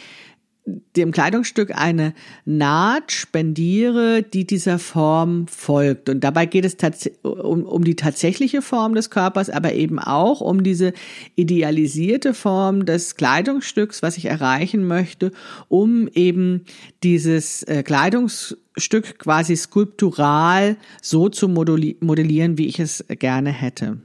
dem 0.65 1.11
Kleidungsstück 1.11 1.75
eine 1.75 2.13
Naht 2.45 3.11
spendiere, 3.11 4.23
die 4.23 4.47
dieser 4.47 4.79
Form 4.79 5.47
folgt. 5.47 6.07
Und 6.07 6.23
dabei 6.23 6.45
geht 6.45 6.63
es 6.63 7.11
um, 7.21 7.63
um 7.63 7.83
die 7.83 7.95
tatsächliche 7.95 8.61
Form 8.61 8.95
des 8.95 9.09
Körpers, 9.09 9.49
aber 9.49 9.73
eben 9.73 9.99
auch 9.99 10.39
um 10.39 10.63
diese 10.63 10.93
idealisierte 11.35 12.33
Form 12.33 12.85
des 12.85 13.15
Kleidungsstücks, 13.15 14.01
was 14.01 14.17
ich 14.17 14.25
erreichen 14.25 14.87
möchte, 14.87 15.31
um 15.67 16.07
eben 16.07 16.61
dieses 17.03 17.63
äh, 17.63 17.83
Kleidungsstück 17.83 19.19
quasi 19.19 19.57
skulptural 19.57 20.77
so 21.01 21.27
zu 21.27 21.49
modellieren, 21.49 22.57
wie 22.57 22.67
ich 22.67 22.79
es 22.79 23.03
gerne 23.09 23.51
hätte. 23.51 23.97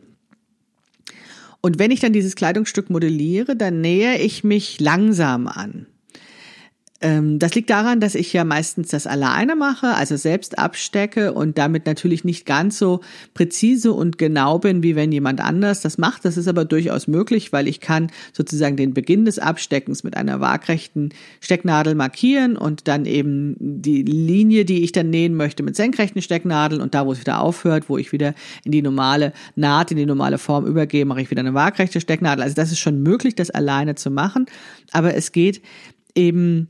Und 1.60 1.78
wenn 1.78 1.90
ich 1.90 2.00
dann 2.00 2.12
dieses 2.12 2.34
Kleidungsstück 2.34 2.90
modelliere, 2.90 3.54
dann 3.54 3.80
nähere 3.80 4.18
ich 4.18 4.42
mich 4.42 4.80
langsam 4.80 5.46
an. 5.46 5.86
Ähm, 7.00 7.38
das 7.38 7.54
liegt 7.54 7.70
daran, 7.70 8.00
dass 8.00 8.16
ich 8.16 8.32
ja 8.32 8.42
meistens 8.42 8.88
das 8.88 9.06
alleine 9.06 9.54
mache, 9.54 9.94
also 9.94 10.16
selbst 10.16 10.58
abstecke 10.58 11.32
und 11.32 11.56
damit 11.56 11.86
natürlich 11.86 12.24
nicht 12.24 12.44
ganz 12.44 12.76
so 12.76 13.02
präzise 13.34 13.92
und 13.92 14.18
genau 14.18 14.58
bin, 14.58 14.82
wie 14.82 14.96
wenn 14.96 15.12
jemand 15.12 15.40
anders 15.40 15.80
das 15.80 15.96
macht. 15.96 16.24
Das 16.24 16.36
ist 16.36 16.48
aber 16.48 16.64
durchaus 16.64 17.06
möglich, 17.06 17.52
weil 17.52 17.68
ich 17.68 17.80
kann 17.80 18.10
sozusagen 18.32 18.76
den 18.76 18.94
Beginn 18.94 19.24
des 19.24 19.38
Absteckens 19.38 20.02
mit 20.02 20.16
einer 20.16 20.40
waagrechten 20.40 21.10
Stecknadel 21.40 21.94
markieren 21.94 22.56
und 22.56 22.88
dann 22.88 23.06
eben 23.06 23.54
die 23.60 24.02
Linie, 24.02 24.64
die 24.64 24.82
ich 24.82 24.90
dann 24.90 25.10
nähen 25.10 25.36
möchte, 25.36 25.62
mit 25.62 25.76
senkrechten 25.76 26.20
Stecknadeln 26.20 26.80
und 26.80 26.96
da, 26.96 27.06
wo 27.06 27.12
es 27.12 27.20
wieder 27.20 27.40
aufhört, 27.40 27.88
wo 27.88 27.96
ich 27.96 28.10
wieder 28.10 28.34
in 28.64 28.72
die 28.72 28.82
normale 28.82 29.32
Naht, 29.54 29.92
in 29.92 29.98
die 29.98 30.06
normale 30.06 30.38
Form 30.38 30.66
übergehe, 30.66 31.04
mache 31.04 31.22
ich 31.22 31.30
wieder 31.30 31.40
eine 31.40 31.54
waagrechte 31.54 32.00
Stecknadel. 32.00 32.42
Also 32.42 32.56
das 32.56 32.72
ist 32.72 32.80
schon 32.80 33.04
möglich, 33.04 33.36
das 33.36 33.50
alleine 33.50 33.94
zu 33.94 34.10
machen, 34.10 34.46
aber 34.90 35.14
es 35.14 35.30
geht 35.30 35.62
eben 36.16 36.68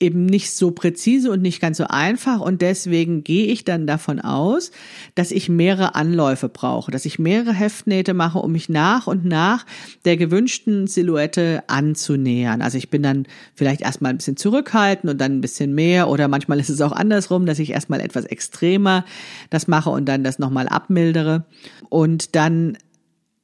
eben 0.00 0.24
nicht 0.24 0.56
so 0.56 0.70
präzise 0.70 1.30
und 1.30 1.42
nicht 1.42 1.60
ganz 1.60 1.76
so 1.76 1.84
einfach. 1.84 2.40
Und 2.40 2.62
deswegen 2.62 3.22
gehe 3.22 3.46
ich 3.46 3.64
dann 3.64 3.86
davon 3.86 4.18
aus, 4.18 4.72
dass 5.14 5.30
ich 5.30 5.50
mehrere 5.50 5.94
Anläufe 5.94 6.48
brauche, 6.48 6.90
dass 6.90 7.04
ich 7.04 7.18
mehrere 7.18 7.52
Heftnähte 7.52 8.14
mache, 8.14 8.38
um 8.38 8.50
mich 8.52 8.70
nach 8.70 9.06
und 9.06 9.26
nach 9.26 9.66
der 10.06 10.16
gewünschten 10.16 10.86
Silhouette 10.86 11.62
anzunähern. 11.66 12.62
Also 12.62 12.78
ich 12.78 12.88
bin 12.88 13.02
dann 13.02 13.26
vielleicht 13.54 13.82
erstmal 13.82 14.12
ein 14.12 14.16
bisschen 14.16 14.38
zurückhaltend 14.38 15.12
und 15.12 15.20
dann 15.20 15.36
ein 15.36 15.42
bisschen 15.42 15.74
mehr. 15.74 16.08
Oder 16.08 16.28
manchmal 16.28 16.58
ist 16.58 16.70
es 16.70 16.80
auch 16.80 16.92
andersrum, 16.92 17.44
dass 17.44 17.58
ich 17.58 17.70
erstmal 17.70 18.00
etwas 18.00 18.24
extremer 18.24 19.04
das 19.50 19.68
mache 19.68 19.90
und 19.90 20.06
dann 20.06 20.24
das 20.24 20.38
nochmal 20.38 20.66
abmildere. 20.66 21.44
Und 21.90 22.34
dann 22.34 22.78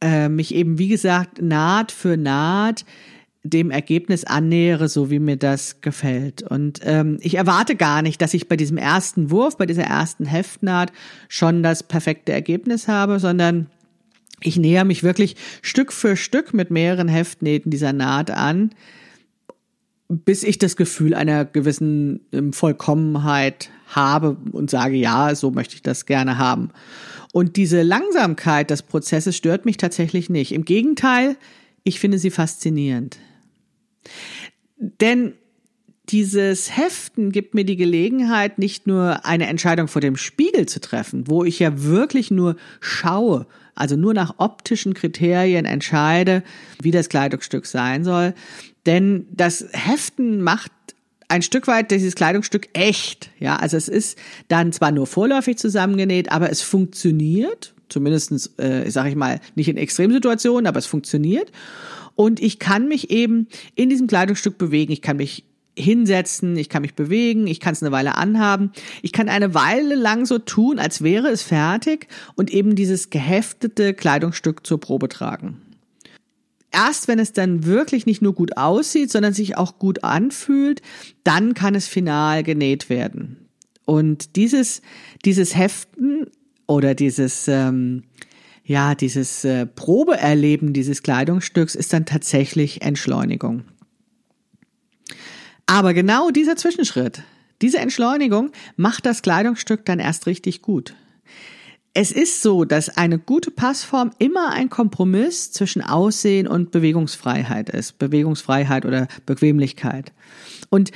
äh, 0.01 0.31
mich 0.31 0.55
eben, 0.55 0.79
wie 0.79 0.89
gesagt, 0.89 1.43
Naht 1.43 1.93
für 1.93 2.17
Naht 2.17 2.87
dem 3.51 3.71
Ergebnis 3.71 4.25
annähere, 4.25 4.89
so 4.89 5.11
wie 5.11 5.19
mir 5.19 5.37
das 5.37 5.81
gefällt. 5.81 6.43
Und 6.43 6.81
ähm, 6.85 7.19
ich 7.21 7.37
erwarte 7.37 7.77
gar 7.77 8.03
nicht, 8.03 8.21
dass 8.23 8.35
ich 8.35 8.49
bei 8.49 8.57
diesem 8.57 8.79
ersten 8.79 9.31
Wurf, 9.31 9.57
bei 9.57 9.67
dieser 9.67 9.85
ersten 9.85 10.27
Heftnaht 10.27 10.93
schon 11.29 11.63
das 11.63 11.83
perfekte 11.83 12.33
Ergebnis 12.33 12.89
habe, 12.89 13.19
sondern 13.19 13.67
ich 14.41 14.57
näher 14.57 14.85
mich 14.85 15.03
wirklich 15.03 15.37
Stück 15.63 15.93
für 15.93 16.17
Stück 16.17 16.53
mit 16.55 16.71
mehreren 16.71 17.09
Heftnähten 17.09 17.71
dieser 17.71 17.93
Naht 17.93 18.31
an, 18.31 18.71
bis 20.09 20.43
ich 20.43 20.59
das 20.59 20.77
Gefühl 20.77 21.15
einer 21.15 21.45
gewissen 21.45 22.21
ähm, 22.33 22.53
Vollkommenheit 22.53 23.71
habe 23.89 24.37
und 24.53 24.71
sage, 24.71 24.97
ja, 24.97 25.35
so 25.35 25.51
möchte 25.51 25.75
ich 25.75 25.83
das 25.83 26.07
gerne 26.07 26.39
haben. 26.39 26.71
Und 27.33 27.57
diese 27.57 27.83
Langsamkeit 27.83 28.71
des 28.71 28.83
Prozesses 28.83 29.37
stört 29.37 29.65
mich 29.65 29.77
tatsächlich 29.77 30.31
nicht. 30.31 30.53
Im 30.53 30.65
Gegenteil, 30.65 31.37
ich 31.83 32.01
finde 32.01 32.19
sie 32.19 32.31
faszinierend. 32.31 33.19
Denn 34.77 35.35
dieses 36.09 36.77
Heften 36.77 37.33
gibt 37.33 37.55
mir 37.55 37.65
die 37.65 37.77
Gelegenheit, 37.77 38.59
nicht 38.59 38.87
nur 38.87 39.25
eine 39.27 39.47
Entscheidung 39.47 39.89
vor 39.89 40.01
dem 40.01 40.17
Spiegel 40.17 40.67
zu 40.67 40.81
treffen, 40.81 41.27
wo 41.27 41.45
ich 41.45 41.59
ja 41.59 41.83
wirklich 41.83 42.31
nur 42.31 42.57
schaue, 42.81 43.47
also 43.75 43.97
nur 43.97 44.15
nach 44.15 44.35
optischen 44.39 44.95
Kriterien 44.95 45.65
entscheide, 45.65 46.43
wie 46.81 46.93
das 46.93 47.09
Kleidungsstück 47.09 47.67
sein 47.67 48.05
soll. 48.05 48.35
Denn 48.87 49.27
das 49.33 49.67
Heften 49.73 50.43
macht 50.43 50.71
ein 51.29 51.43
Stück 51.43 51.67
weit 51.67 51.91
dieses 51.91 52.15
Kleidungsstück 52.15 52.69
echt. 52.73 53.31
Ja, 53.41 53.57
also 53.57 53.77
es 53.77 53.89
ist 53.89 54.17
dann 54.47 54.73
zwar 54.73 54.93
nur 54.93 55.09
vorläufig 55.09 55.59
zusammengenäht, 55.59 56.31
aber 56.31 56.51
es 56.51 56.63
funktioniert. 56.63 57.75
Zumindestens, 57.89 58.59
äh, 58.59 58.89
sage 58.91 59.11
ich 59.11 59.17
mal, 59.17 59.41
nicht 59.55 59.69
in 59.69 59.77
Extremsituationen, 59.77 60.67
aber 60.67 60.79
es 60.79 60.87
funktioniert. 60.87 61.51
Und 62.17 62.41
ich 62.41 62.59
kann 62.59 62.89
mich 62.89 63.11
eben 63.11 63.47
in 63.77 63.89
diesem 63.89 64.09
Kleidungsstück 64.09 64.59
bewegen. 64.59 64.91
Ich 64.91 65.03
kann 65.03 65.19
mich 65.19 65.45
hinsetzen, 65.79 66.57
ich 66.57 66.69
kann 66.69 66.83
mich 66.83 66.95
bewegen, 66.95 67.47
ich 67.47 67.61
kann 67.61 67.75
es 67.75 67.83
eine 67.83 67.93
Weile 67.93 68.17
anhaben. 68.17 68.73
Ich 69.03 69.13
kann 69.13 69.29
eine 69.29 69.55
Weile 69.55 69.95
lang 69.95 70.25
so 70.25 70.39
tun, 70.39 70.79
als 70.79 71.03
wäre 71.03 71.29
es 71.29 71.43
fertig 71.43 72.09
und 72.35 72.51
eben 72.51 72.75
dieses 72.75 73.11
geheftete 73.11 73.95
Kleidungsstück 73.95 74.67
zur 74.67 74.81
Probe 74.81 75.09
tragen. 75.09 75.61
Erst 76.73 77.09
wenn 77.09 77.19
es 77.19 77.33
dann 77.33 77.65
wirklich 77.65 78.07
nicht 78.07 78.23
nur 78.23 78.35
gut 78.35 78.57
aussieht, 78.57 79.11
sondern 79.11 79.33
sich 79.33 79.57
auch 79.57 79.79
gut 79.79 80.03
anfühlt, 80.03 80.83
dann 81.25 81.55
kann 81.55 81.75
es 81.75 81.87
final 81.87 82.43
genäht 82.43 82.91
werden. 82.91 83.49
Und 83.85 84.37
dieses, 84.37 84.83
dieses 85.25 85.57
Heften 85.57 86.27
oder 86.67 86.95
dieses 86.95 87.47
ähm, 87.49 88.03
ja, 88.67 88.97
dieses 88.97 89.45
äh, 89.45 89.65
Probeerleben 89.65 90.73
dieses 90.73 91.03
Kleidungsstücks 91.03 91.77
ist 91.77 91.93
dann 91.93 92.05
tatsächlich 92.05 92.83
Entschleunigung. 92.83 93.63
Aber 95.67 95.95
genau 95.95 96.31
dieser 96.31 96.57
Zwischenschritt, 96.57 97.23
diese 97.63 97.79
Entschleunigung 97.79 98.51
macht 98.77 99.07
das 99.07 99.23
Kleidungsstück 99.23 99.85
dann 99.85 100.01
erst 100.01 100.27
richtig 100.27 100.63
gut. 100.63 100.95
Es 101.95 102.11
ist 102.13 102.43
so, 102.43 102.65
dass 102.65 102.97
eine 102.97 103.19
gute 103.19 103.51
Passform 103.51 104.11
immer 104.19 104.51
ein 104.53 104.69
Kompromiss 104.69 105.53
zwischen 105.53 105.81
Aussehen 105.81 106.47
und 106.47 106.71
Bewegungsfreiheit 106.73 107.71
ist. 107.71 107.99
Bewegungsfreiheit 107.99 108.85
oder 108.85 109.07
Bequemlichkeit. 109.25 110.13
Und 110.69 110.91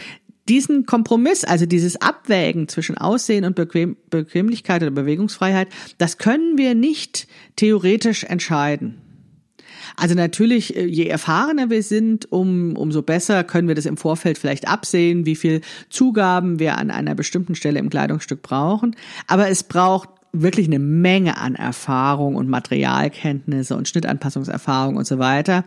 diesen 0.50 0.85
Kompromiss, 0.85 1.45
also 1.45 1.64
dieses 1.64 2.00
Abwägen 2.00 2.66
zwischen 2.66 2.99
Aussehen 2.99 3.45
und 3.45 3.54
Bequem 3.54 3.97
Bequemlichkeit 4.11 4.83
oder 4.83 4.90
Bewegungsfreiheit, 4.90 5.69
das 5.99 6.19
können 6.19 6.59
wir 6.59 6.75
nicht 6.75 7.28
theoretisch 7.54 8.25
entscheiden. 8.25 9.00
Also 9.97 10.14
natürlich, 10.14 10.76
äh, 10.76 10.85
je 10.87 11.07
erfahrener 11.07 11.71
wir 11.71 11.83
sind, 11.83 12.30
um, 12.33 12.76
umso 12.76 13.02
besser 13.02 13.45
können 13.45 13.69
wir 13.69 13.76
das 13.76 13.87
im 13.87 13.97
Vorfeld 13.97 14.38
vielleicht 14.38 14.66
absehen, 14.66 15.25
wie 15.25 15.37
viel 15.37 15.61
Zugaben 15.88 16.59
wir 16.59 16.78
an 16.78 16.90
einer 16.90 17.14
bestimmten 17.14 17.54
Stelle 17.54 17.78
im 17.78 17.88
Kleidungsstück 17.88 18.42
brauchen. 18.42 18.97
Aber 19.28 19.49
es 19.49 19.62
braucht 19.62 20.09
wirklich 20.33 20.66
eine 20.66 20.78
Menge 20.80 21.38
an 21.38 21.54
Erfahrung 21.54 22.35
und 22.35 22.49
Materialkenntnisse 22.49 23.76
und 23.76 23.88
Schnittanpassungserfahrung 23.88 24.97
und 24.97 25.07
so 25.07 25.19
weiter. 25.19 25.64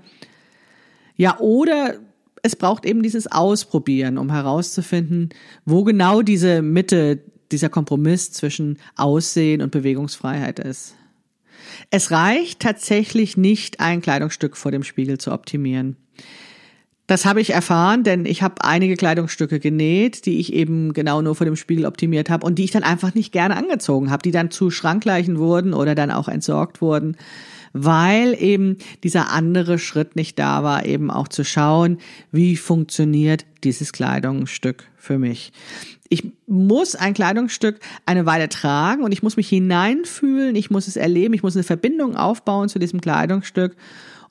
Ja, 1.16 1.40
oder 1.40 1.96
es 2.44 2.58
braucht 2.58 2.86
eben 2.86 3.02
dieses 3.02 3.32
Ausprobieren, 3.32 4.18
um 4.18 4.30
herauszufinden, 4.30 5.30
wo 5.66 5.84
genau 5.86 6.22
diese 6.22 6.62
Mitte, 6.62 7.20
dieser 7.52 7.70
Kompromiss 7.70 8.32
zwischen 8.32 8.78
Aussehen 8.98 9.62
und 9.62 9.72
Bewegungsfreiheit 9.72 10.60
ist. 10.60 10.96
Es 11.90 12.12
reicht 12.12 12.60
tatsächlich 12.60 13.38
nicht, 13.38 13.80
ein 13.80 14.02
Kleidungsstück 14.02 14.58
vor 14.58 14.72
dem 14.72 14.84
Spiegel 14.84 15.18
zu 15.18 15.32
optimieren. 15.32 15.96
Das 17.08 17.26
habe 17.26 17.42
ich 17.42 17.52
erfahren, 17.52 18.04
denn 18.04 18.26
ich 18.26 18.42
habe 18.42 18.64
einige 18.64 18.96
Kleidungsstücke 18.96 19.60
genäht, 19.60 20.26
die 20.26 20.40
ich 20.40 20.52
eben 20.54 20.94
genau 20.94 21.22
nur 21.22 21.36
vor 21.36 21.46
dem 21.46 21.56
Spiegel 21.56 21.86
optimiert 21.86 22.30
habe 22.30 22.46
und 22.46 22.56
die 22.60 22.66
ich 22.66 22.72
dann 22.72 22.84
einfach 22.84 23.14
nicht 23.14 23.32
gerne 23.32 23.56
angezogen 23.56 24.12
habe, 24.12 24.24
die 24.24 24.32
dann 24.32 24.52
zu 24.52 24.70
Schrankleichen 24.70 25.38
wurden 25.38 25.74
oder 25.74 25.96
dann 25.96 26.12
auch 26.12 26.28
entsorgt 26.28 26.82
wurden 26.82 27.16
weil 27.74 28.36
eben 28.40 28.78
dieser 29.04 29.32
andere 29.32 29.80
Schritt 29.80 30.16
nicht 30.16 30.40
da 30.40 30.64
war, 30.64 30.86
eben 30.86 31.12
auch 31.12 31.28
zu 31.28 31.44
schauen, 31.44 31.98
wie 32.32 32.56
funktioniert 32.56 33.46
dieses 33.64 33.92
Kleidungsstück 33.92 34.86
für 34.96 35.18
mich. 35.18 35.52
Ich 36.10 36.32
muss 36.46 36.96
ein 36.96 37.16
Kleidungsstück 37.16 37.80
eine 38.06 38.28
Weile 38.28 38.48
tragen 38.48 39.04
und 39.04 39.12
ich 39.12 39.24
muss 39.24 39.36
mich 39.36 39.50
hineinfühlen, 39.50 40.56
ich 40.56 40.70
muss 40.70 40.88
es 40.88 40.96
erleben, 40.96 41.34
ich 41.34 41.44
muss 41.44 41.56
eine 41.56 41.64
Verbindung 41.64 42.16
aufbauen 42.16 42.70
zu 42.70 42.78
diesem 42.78 43.02
Kleidungsstück. 43.02 43.76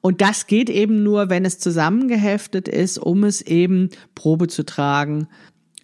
Und 0.01 0.21
das 0.21 0.47
geht 0.47 0.71
eben 0.71 1.03
nur, 1.03 1.29
wenn 1.29 1.45
es 1.45 1.59
zusammengeheftet 1.59 2.69
ist, 2.69 2.99
um 2.99 3.25
es 3.25 3.41
eben 3.41 3.91
Probe 4.15 4.49
zu 4.49 4.65
tragen 4.65 5.29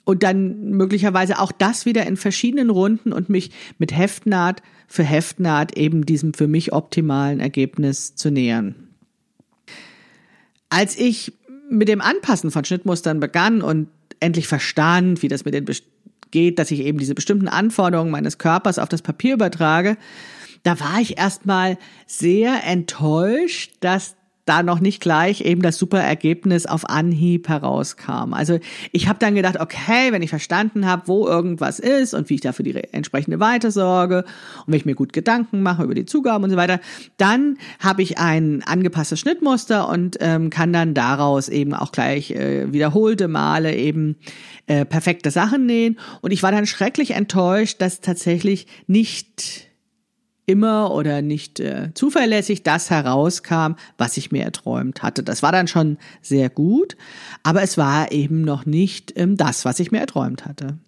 und 0.08 0.22
dann 0.22 0.70
möglicherweise 0.70 1.38
auch 1.38 1.52
das 1.52 1.84
wieder 1.84 2.06
in 2.06 2.16
verschiedenen 2.16 2.70
Runden 2.70 3.12
und 3.12 3.28
mich 3.28 3.50
mit 3.76 3.94
Heftnaht 3.94 4.62
für 4.86 5.02
Heftnaht 5.02 5.76
eben 5.76 6.06
diesem 6.06 6.32
für 6.32 6.48
mich 6.48 6.72
optimalen 6.72 7.40
Ergebnis 7.40 8.14
zu 8.14 8.30
nähern. 8.30 8.74
Als 10.70 10.98
ich 10.98 11.34
mit 11.68 11.88
dem 11.88 12.00
Anpassen 12.00 12.50
von 12.50 12.64
Schnittmustern 12.64 13.20
begann 13.20 13.60
und 13.60 13.88
endlich 14.18 14.48
verstand, 14.48 15.20
wie 15.20 15.28
das 15.28 15.44
mit 15.44 15.52
den 15.52 15.66
geht, 16.30 16.58
dass 16.58 16.70
ich 16.70 16.80
eben 16.80 16.96
diese 16.96 17.14
bestimmten 17.14 17.48
Anforderungen 17.48 18.10
meines 18.10 18.38
Körpers 18.38 18.78
auf 18.78 18.88
das 18.88 19.02
Papier 19.02 19.34
übertrage, 19.34 19.98
da 20.62 20.80
war 20.80 21.02
ich 21.02 21.18
erstmal 21.18 21.76
sehr 22.06 22.64
enttäuscht, 22.64 23.72
dass 23.80 24.16
da 24.48 24.62
noch 24.62 24.80
nicht 24.80 25.00
gleich 25.00 25.42
eben 25.42 25.62
das 25.62 25.76
super 25.76 26.00
Ergebnis 26.00 26.66
auf 26.66 26.88
Anhieb 26.88 27.48
herauskam. 27.48 28.32
Also 28.32 28.58
ich 28.92 29.08
habe 29.08 29.18
dann 29.18 29.34
gedacht, 29.34 29.60
okay, 29.60 30.10
wenn 30.10 30.22
ich 30.22 30.30
verstanden 30.30 30.86
habe, 30.86 31.02
wo 31.06 31.26
irgendwas 31.26 31.78
ist 31.78 32.14
und 32.14 32.30
wie 32.30 32.36
ich 32.36 32.40
dafür 32.40 32.64
die 32.64 32.74
entsprechende 32.92 33.40
Weite 33.40 33.70
sorge 33.70 34.24
und 34.64 34.68
wenn 34.68 34.76
ich 34.76 34.86
mir 34.86 34.94
gut 34.94 35.12
Gedanken 35.12 35.62
mache 35.62 35.84
über 35.84 35.94
die 35.94 36.06
Zugaben 36.06 36.44
und 36.44 36.50
so 36.50 36.56
weiter, 36.56 36.80
dann 37.18 37.58
habe 37.78 38.02
ich 38.02 38.18
ein 38.18 38.62
angepasstes 38.64 39.20
Schnittmuster 39.20 39.88
und 39.88 40.16
ähm, 40.20 40.50
kann 40.50 40.72
dann 40.72 40.94
daraus 40.94 41.48
eben 41.48 41.74
auch 41.74 41.92
gleich 41.92 42.30
äh, 42.30 42.72
wiederholte 42.72 43.28
Male 43.28 43.76
eben 43.76 44.16
äh, 44.66 44.84
perfekte 44.84 45.30
Sachen 45.30 45.66
nähen. 45.66 45.98
Und 46.20 46.30
ich 46.30 46.42
war 46.42 46.52
dann 46.52 46.66
schrecklich 46.66 47.12
enttäuscht, 47.12 47.80
dass 47.80 48.00
tatsächlich 48.00 48.66
nicht 48.86 49.67
immer 50.48 50.92
oder 50.92 51.20
nicht 51.20 51.60
äh, 51.60 51.90
zuverlässig 51.94 52.62
das 52.62 52.88
herauskam, 52.90 53.74
was 53.98 54.16
ich 54.16 54.32
mir 54.32 54.44
erträumt 54.44 55.02
hatte. 55.02 55.22
Das 55.22 55.42
war 55.42 55.52
dann 55.52 55.68
schon 55.68 55.98
sehr 56.22 56.48
gut, 56.48 56.96
aber 57.42 57.62
es 57.62 57.76
war 57.76 58.10
eben 58.12 58.40
noch 58.40 58.64
nicht 58.64 59.12
ähm, 59.16 59.36
das, 59.36 59.66
was 59.66 59.78
ich 59.78 59.92
mir 59.92 60.00
erträumt 60.00 60.46
hatte. 60.46 60.78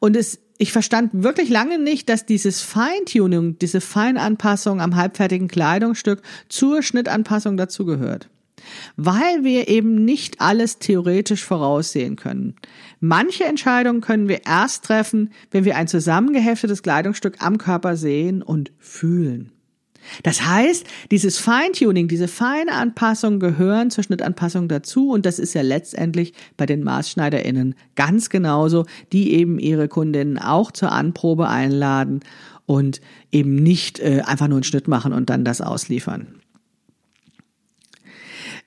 Und 0.00 0.16
es 0.16 0.40
ich 0.58 0.72
verstand 0.72 1.10
wirklich 1.12 1.50
lange 1.50 1.78
nicht, 1.78 2.08
dass 2.08 2.24
dieses 2.24 2.62
Feintuning, 2.62 3.58
diese 3.58 3.82
Feinanpassung 3.82 4.80
am 4.80 4.96
halbfertigen 4.96 5.48
Kleidungsstück 5.48 6.22
zur 6.48 6.82
Schnittanpassung 6.82 7.58
dazugehört 7.58 8.30
weil 8.96 9.44
wir 9.44 9.68
eben 9.68 10.04
nicht 10.04 10.40
alles 10.40 10.78
theoretisch 10.78 11.44
voraussehen 11.44 12.16
können. 12.16 12.56
Manche 13.00 13.44
Entscheidungen 13.44 14.00
können 14.00 14.28
wir 14.28 14.46
erst 14.46 14.84
treffen, 14.84 15.30
wenn 15.50 15.64
wir 15.64 15.76
ein 15.76 15.88
zusammengeheftetes 15.88 16.82
Kleidungsstück 16.82 17.36
am 17.40 17.58
Körper 17.58 17.96
sehen 17.96 18.42
und 18.42 18.72
fühlen. 18.78 19.52
Das 20.22 20.46
heißt, 20.46 20.86
dieses 21.10 21.38
Feintuning, 21.38 22.08
diese 22.08 22.28
feine 22.28 22.72
Anpassung 22.72 23.40
gehören 23.40 23.90
zur 23.90 24.04
Schnittanpassung 24.04 24.68
dazu 24.68 25.10
und 25.10 25.26
das 25.26 25.38
ist 25.38 25.54
ja 25.54 25.62
letztendlich 25.62 26.32
bei 26.56 26.64
den 26.64 26.84
MaßschneiderInnen 26.84 27.74
ganz 27.96 28.30
genauso, 28.30 28.86
die 29.12 29.32
eben 29.32 29.58
ihre 29.58 29.88
Kundinnen 29.88 30.38
auch 30.38 30.70
zur 30.70 30.92
Anprobe 30.92 31.48
einladen 31.48 32.20
und 32.66 33.00
eben 33.32 33.56
nicht 33.56 33.98
äh, 34.00 34.22
einfach 34.24 34.48
nur 34.48 34.58
einen 34.58 34.64
Schnitt 34.64 34.88
machen 34.88 35.12
und 35.12 35.30
dann 35.30 35.44
das 35.44 35.60
ausliefern. 35.60 36.40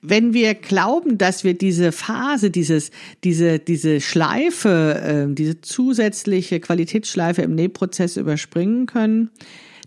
Wenn 0.02 0.32
wir 0.32 0.54
glauben, 0.54 1.18
dass 1.18 1.44
wir 1.44 1.54
diese 1.54 1.92
Phase, 1.92 2.50
dieses, 2.50 2.90
diese, 3.22 3.58
diese 3.58 4.00
Schleife, 4.00 5.28
äh, 5.30 5.34
diese 5.34 5.60
zusätzliche 5.60 6.58
Qualitätsschleife 6.60 7.42
im 7.42 7.54
Nähprozess 7.54 8.16
überspringen 8.16 8.86
können, 8.86 9.30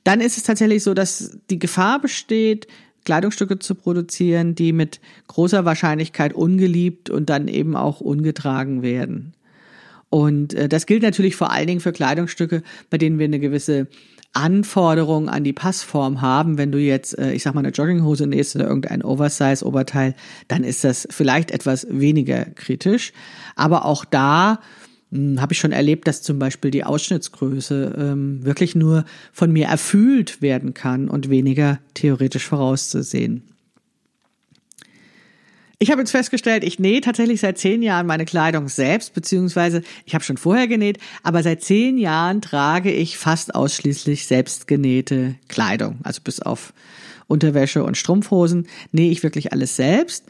dann 0.03 0.21
ist 0.21 0.37
es 0.37 0.43
tatsächlich 0.43 0.83
so, 0.83 0.93
dass 0.93 1.37
die 1.49 1.59
Gefahr 1.59 1.99
besteht, 1.99 2.67
Kleidungsstücke 3.05 3.59
zu 3.59 3.75
produzieren, 3.75 4.55
die 4.55 4.71
mit 4.71 4.99
großer 5.27 5.65
Wahrscheinlichkeit 5.65 6.33
ungeliebt 6.33 7.09
und 7.09 7.29
dann 7.29 7.47
eben 7.47 7.75
auch 7.75 7.99
ungetragen 7.99 8.81
werden. 8.81 9.33
Und 10.09 10.53
äh, 10.53 10.69
das 10.69 10.85
gilt 10.85 11.01
natürlich 11.01 11.35
vor 11.35 11.51
allen 11.51 11.67
Dingen 11.67 11.79
für 11.79 11.91
Kleidungsstücke, 11.91 12.61
bei 12.89 12.97
denen 12.97 13.17
wir 13.17 13.25
eine 13.25 13.39
gewisse 13.39 13.87
Anforderungen 14.33 15.29
an 15.29 15.43
die 15.43 15.53
Passform 15.53 16.21
haben. 16.21 16.57
Wenn 16.57 16.71
du 16.71 16.79
jetzt, 16.79 17.17
äh, 17.17 17.33
ich 17.33 17.43
sag 17.43 17.53
mal, 17.53 17.59
eine 17.59 17.69
Jogginghose 17.69 18.27
nähst 18.27 18.55
oder 18.55 18.67
irgendein 18.67 19.03
Oversize-Oberteil, 19.03 20.15
dann 20.47 20.63
ist 20.63 20.83
das 20.83 21.07
vielleicht 21.09 21.51
etwas 21.51 21.87
weniger 21.89 22.45
kritisch. 22.45 23.13
Aber 23.55 23.85
auch 23.85 24.05
da 24.05 24.59
hm, 25.11 25.39
habe 25.39 25.53
ich 25.53 25.59
schon 25.59 25.71
erlebt, 25.71 26.07
dass 26.07 26.23
zum 26.23 26.39
Beispiel 26.39 26.71
die 26.71 26.83
Ausschnittsgröße 26.83 27.95
ähm, 27.97 28.43
wirklich 28.43 28.75
nur 28.75 29.05
von 29.31 29.51
mir 29.51 29.67
erfüllt 29.67 30.41
werden 30.41 30.73
kann 30.73 31.09
und 31.09 31.29
weniger 31.29 31.79
theoretisch 31.93 32.47
vorauszusehen. 32.47 33.52
Ich 35.79 35.91
habe 35.91 36.01
jetzt 36.01 36.11
festgestellt, 36.11 36.63
ich 36.63 36.79
nähe 36.79 37.01
tatsächlich 37.01 37.41
seit 37.41 37.57
zehn 37.57 37.81
Jahren 37.81 38.05
meine 38.05 38.25
Kleidung 38.25 38.69
selbst, 38.69 39.13
beziehungsweise 39.13 39.81
ich 40.05 40.13
habe 40.13 40.23
schon 40.23 40.37
vorher 40.37 40.67
genäht, 40.67 40.99
aber 41.23 41.43
seit 41.43 41.61
zehn 41.63 41.97
Jahren 41.97 42.41
trage 42.41 42.91
ich 42.91 43.17
fast 43.17 43.53
ausschließlich 43.55 44.27
selbstgenähte 44.27 45.35
Kleidung. 45.49 45.99
Also 46.03 46.21
bis 46.23 46.41
auf 46.41 46.73
Unterwäsche 47.27 47.83
und 47.83 47.97
Strumpfhosen 47.97 48.67
nähe 48.91 49.11
ich 49.11 49.23
wirklich 49.23 49.51
alles 49.51 49.75
selbst 49.75 50.25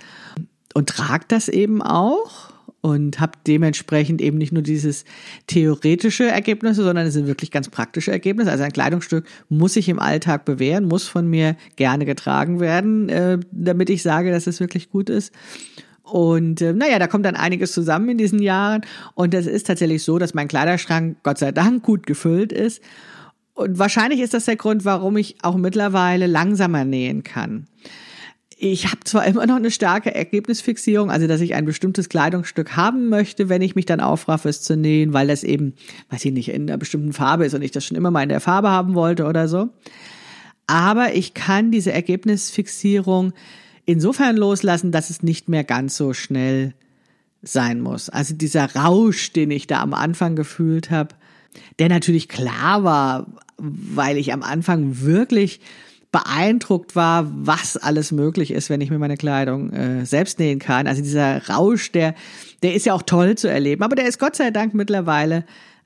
und 0.73 0.89
trage 0.89 1.25
das 1.27 1.49
eben 1.49 1.82
auch 1.82 2.52
und 2.84 3.22
habe 3.22 3.39
dementsprechend 3.48 4.19
eben 4.19 4.38
nicht 4.38 4.52
nur 4.52 4.62
dieses 4.62 5.06
theoretische 5.48 6.26
Ergebnisse, 6.26 6.84
sondern 6.84 7.08
es 7.08 7.13
sind 7.13 7.28
wirklich 7.28 7.50
ganz 7.50 7.69
praktische 7.69 8.12
Ergebnisse. 8.12 8.52
Also 8.52 8.65
ein 8.65 8.74
Kleidungsstück 8.74 9.26
muss 9.48 9.76
sich 9.76 9.88
im 9.88 10.00
Alltag 10.00 10.43
bewähren, 10.43 10.89
muss 10.89 11.08
von 11.08 11.26
mir 11.26 11.56
gerne 11.78 12.04
getragen 12.04 12.60
werden, 12.60 13.08
äh, 13.08 13.39
damit 13.54 13.89
ich 13.89 14.04
sage, 14.04 14.32
dass 14.32 14.48
es 14.48 14.60
wirklich 14.60 14.89
gut 14.89 15.10
ist. 15.10 15.32
Und 16.04 16.62
äh, 16.62 16.74
naja, 16.74 17.00
da 17.00 17.08
kommt 17.08 17.26
dann 17.26 17.38
einiges 17.38 17.72
zusammen 17.72 18.10
in 18.10 18.17
diesen 18.17 18.41
Jahren. 18.41 18.82
Und 19.15 19.34
es 19.34 19.48
ist 19.48 19.65
tatsächlich 19.65 20.04
so, 20.04 20.19
dass 20.19 20.34
mein 20.34 20.50
Kleiderschrank 20.50 21.15
Gott 21.24 21.38
sei 21.38 21.54
Dank 21.54 21.84
gut 21.84 22.06
gefüllt 22.06 22.52
ist. 22.52 22.84
Und 23.54 23.80
wahrscheinlich 23.80 24.19
ist 24.19 24.34
das 24.34 24.43
der 24.43 24.58
Grund, 24.58 24.84
warum 24.84 25.15
ich 25.15 25.38
auch 25.41 25.56
mittlerweile 25.56 26.28
langsamer 26.28 26.84
nähen 26.84 27.24
kann 27.24 27.65
ich 28.71 28.88
habe 28.88 29.04
zwar 29.04 29.26
immer 29.26 29.45
noch 29.45 29.58
eine 29.58 29.71
starke 29.71 30.15
Ergebnisfixierung, 30.15 31.12
also 31.12 31.28
dass 31.28 31.41
ich 31.41 31.54
ein 31.54 31.65
bestimmtes 31.65 32.08
Kleidungsstück 32.08 32.78
haben 32.78 33.10
möchte, 33.10 33.49
wenn 33.49 33.62
ich 33.62 33.76
mich 33.76 33.86
dann 33.86 33.99
aufraffe, 33.99 34.47
es 34.47 34.62
zu 34.62 34.78
nähen, 34.78 35.12
weil 35.12 35.28
das 35.28 35.43
eben, 35.43 35.73
weiß 36.10 36.23
ich 36.23 36.32
nicht, 36.32 36.47
in 36.47 36.69
einer 36.69 36.78
bestimmten 36.78 37.12
Farbe 37.12 37.45
ist 37.45 37.54
und 37.54 37.62
ich 37.62 37.71
das 37.71 37.84
schon 37.84 37.97
immer 37.97 38.10
mal 38.10 38.23
in 38.23 38.30
der 38.30 38.39
Farbe 38.39 38.69
haben 38.69 38.93
wollte 38.93 39.26
oder 39.26 39.49
so. 39.49 39.67
Aber 40.65 41.13
ich 41.13 41.34
kann 41.34 41.71
diese 41.71 41.91
Ergebnisfixierung 41.91 43.34
insofern 43.86 44.38
loslassen, 44.38 44.93
dass 44.93 45.10
es 45.10 45.23
nicht 45.23 45.49
mehr 45.49 45.65
ganz 45.65 45.97
so 45.97 46.13
schnell 46.13 46.73
sein 47.41 47.82
muss. 47.82 48.08
Also 48.08 48.34
dieser 48.34 48.73
Rausch, 48.73 49.34
den 49.34 49.52
ich 49.52 49.67
da 49.67 49.82
am 49.82 49.93
Anfang 49.93 50.38
gefühlt 50.38 50.89
habe, 50.89 51.15
der 51.80 51.89
natürlich 51.89 52.30
klar 52.30 52.86
war, 52.86 53.28
weil 53.58 54.15
ich 54.15 54.32
am 54.32 54.41
Anfang 54.41 55.02
wirklich 55.02 55.60
beeindruckt 56.13 56.95
war, 56.95 57.30
was 57.36 57.76
alles 57.76 58.12
möglich 58.12 58.52
ist, 58.52 58.69
wenn 58.69 58.82
ich 58.82 58.91
mir 58.91 58.99
meine 58.99 59.17
Kleidung 59.17 59.73
äh, 59.73 60.06
selbst 60.06 60.38
nähen 60.38 60.60
kann. 60.60 60.86
Also 60.86 61.02
dieser 61.02 61.45
Rausch, 61.49 61.91
der, 61.91 62.13
der 62.62 62.76
ist 62.76 62.86
ja 62.86 62.93
auch 62.93 63.02
toll 63.02 63.36
zu 63.36 63.49
erleben, 63.49 63.82
aber 63.82 63.95
der 63.95 64.08
ist 64.08 64.19
Gott 64.19 64.36
sei 64.36 64.52
Dank 64.52 64.76
mittlerweile 64.76 65.43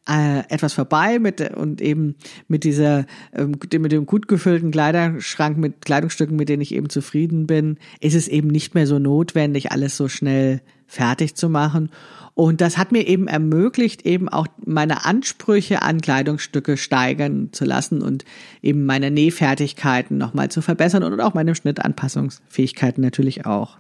äh, 0.08 0.40
etwas 0.50 0.74
vorbei 0.74 1.18
mit 1.18 1.56
und 1.56 1.82
eben 1.82 2.16
mit 2.50 2.66
dieser 2.66 3.06
ähm, 3.34 3.54
mit 3.80 3.92
dem 3.94 4.06
gut 4.06 4.28
gefüllten 4.28 4.72
Kleiderschrank 4.72 5.58
mit 5.58 5.86
Kleidungsstücken, 5.86 6.36
mit 6.36 6.50
denen 6.50 6.62
ich 6.62 6.76
eben 6.76 6.90
zufrieden 6.90 7.48
bin, 7.48 7.78
ist 8.02 8.16
es 8.16 8.28
eben 8.28 8.50
nicht 8.50 8.76
mehr 8.76 8.86
so 8.86 9.00
notwendig, 9.00 9.72
alles 9.72 9.96
so 9.96 10.10
schnell 10.10 10.62
fertig 10.88 11.36
zu 11.36 11.50
machen. 11.50 11.90
Und 12.34 12.62
das 12.62 12.78
hat 12.78 12.92
mir 12.92 13.08
eben 13.08 13.28
ermöglicht, 13.28 14.06
eben 14.06 14.30
auch 14.30 14.48
meine 14.64 15.06
Ansprüche 15.06 15.82
an 15.82 16.02
Kleidungsstücke 16.02 16.78
steigern 16.78 17.50
zu 17.52 17.66
lassen 17.66 18.02
und 18.02 18.26
eben 18.62 18.86
meine 18.86 19.10
Nähfertigkeiten 19.10 20.18
nochmal 20.18 20.50
zu 20.50 20.62
verbessern 20.62 21.04
und 21.04 21.20
auch 21.20 21.34
meine 21.34 21.56
Schnittanpassungsfähigkeiten 21.56 23.02
natürlich 23.04 23.46
auch. 23.48 23.78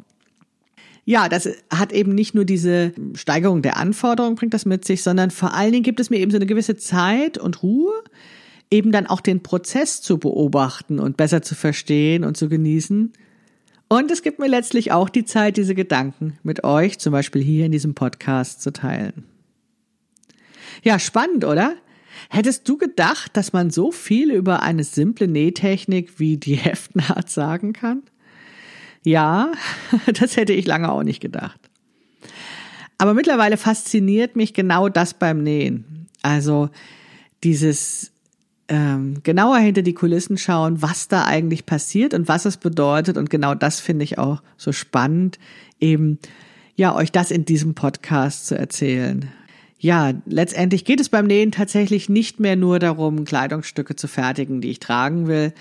Ja, 1.05 1.29
das 1.29 1.47
hat 1.69 1.93
eben 1.93 2.15
nicht 2.15 2.35
nur 2.35 2.45
diese 2.45 2.93
Steigerung 3.13 3.61
der 3.61 3.77
Anforderungen 3.77 4.35
bringt 4.35 4.53
das 4.53 4.65
mit 4.65 4.83
sich, 4.83 5.03
sondern 5.03 5.31
vor 5.31 5.53
allen 5.53 5.71
Dingen 5.71 5.83
gibt 5.83 5.99
es 5.99 6.09
mir 6.09 6.17
eben 6.17 6.31
so 6.31 6.37
eine 6.37 6.47
gewisse 6.47 6.75
Zeit 6.75 7.37
und 7.37 7.63
Ruhe, 7.63 7.93
eben 8.69 8.91
dann 8.91 9.07
auch 9.07 9.21
den 9.21 9.41
Prozess 9.41 10.01
zu 10.01 10.17
beobachten 10.17 10.99
und 10.99 11.15
besser 11.15 11.41
zu 11.41 11.55
verstehen 11.55 12.23
und 12.23 12.35
zu 12.35 12.49
genießen 12.49 13.13
und 13.89 14.11
es 14.11 14.21
gibt 14.21 14.39
mir 14.39 14.47
letztlich 14.47 14.91
auch 14.91 15.09
die 15.09 15.25
Zeit, 15.25 15.57
diese 15.57 15.75
Gedanken 15.75 16.37
mit 16.43 16.63
euch, 16.63 16.99
zum 16.99 17.11
Beispiel 17.13 17.41
hier 17.41 17.65
in 17.65 17.71
diesem 17.71 17.95
Podcast, 17.95 18.61
zu 18.61 18.71
teilen. 18.71 19.25
Ja, 20.83 20.99
spannend, 20.99 21.45
oder? 21.45 21.75
Hättest 22.29 22.67
du 22.67 22.77
gedacht, 22.77 23.37
dass 23.37 23.53
man 23.53 23.69
so 23.69 23.91
viel 23.91 24.31
über 24.31 24.61
eine 24.61 24.83
simple 24.83 25.27
Nähtechnik 25.27 26.19
wie 26.19 26.37
die 26.37 26.55
Heftnaht 26.55 27.29
sagen 27.29 27.73
kann? 27.73 28.03
Ja, 29.03 29.51
das 30.19 30.35
hätte 30.35 30.53
ich 30.53 30.65
lange 30.65 30.91
auch 30.91 31.03
nicht 31.03 31.21
gedacht. 31.21 31.59
Aber 32.97 33.13
mittlerweile 33.13 33.57
fasziniert 33.57 34.35
mich 34.35 34.53
genau 34.53 34.89
das 34.89 35.13
beim 35.13 35.43
Nähen. 35.43 36.07
Also 36.23 36.69
dieses 37.43 38.11
ähm, 38.69 39.21
genauer 39.23 39.57
hinter 39.57 39.81
die 39.81 39.93
Kulissen 39.93 40.37
schauen, 40.37 40.81
was 40.81 41.07
da 41.07 41.25
eigentlich 41.25 41.65
passiert 41.65 42.13
und 42.13 42.27
was 42.27 42.45
es 42.45 42.57
bedeutet. 42.57 43.17
Und 43.17 43.29
genau 43.29 43.55
das 43.55 43.79
finde 43.79 44.03
ich 44.03 44.17
auch 44.17 44.41
so 44.57 44.71
spannend, 44.71 45.39
eben 45.79 46.19
ja 46.75 46.95
euch 46.95 47.11
das 47.11 47.31
in 47.31 47.45
diesem 47.45 47.75
Podcast 47.75 48.47
zu 48.47 48.57
erzählen. 48.57 49.31
Ja, 49.79 50.13
letztendlich 50.25 50.85
geht 50.85 50.99
es 50.99 51.09
beim 51.09 51.27
Nähen 51.27 51.51
tatsächlich 51.51 52.09
nicht 52.09 52.39
mehr 52.39 52.55
nur 52.55 52.79
darum, 52.79 53.25
Kleidungsstücke 53.25 53.95
zu 53.95 54.07
fertigen, 54.07 54.59
die 54.59 54.71
ich 54.71 54.79
tragen 54.79 55.27
will, 55.27 55.53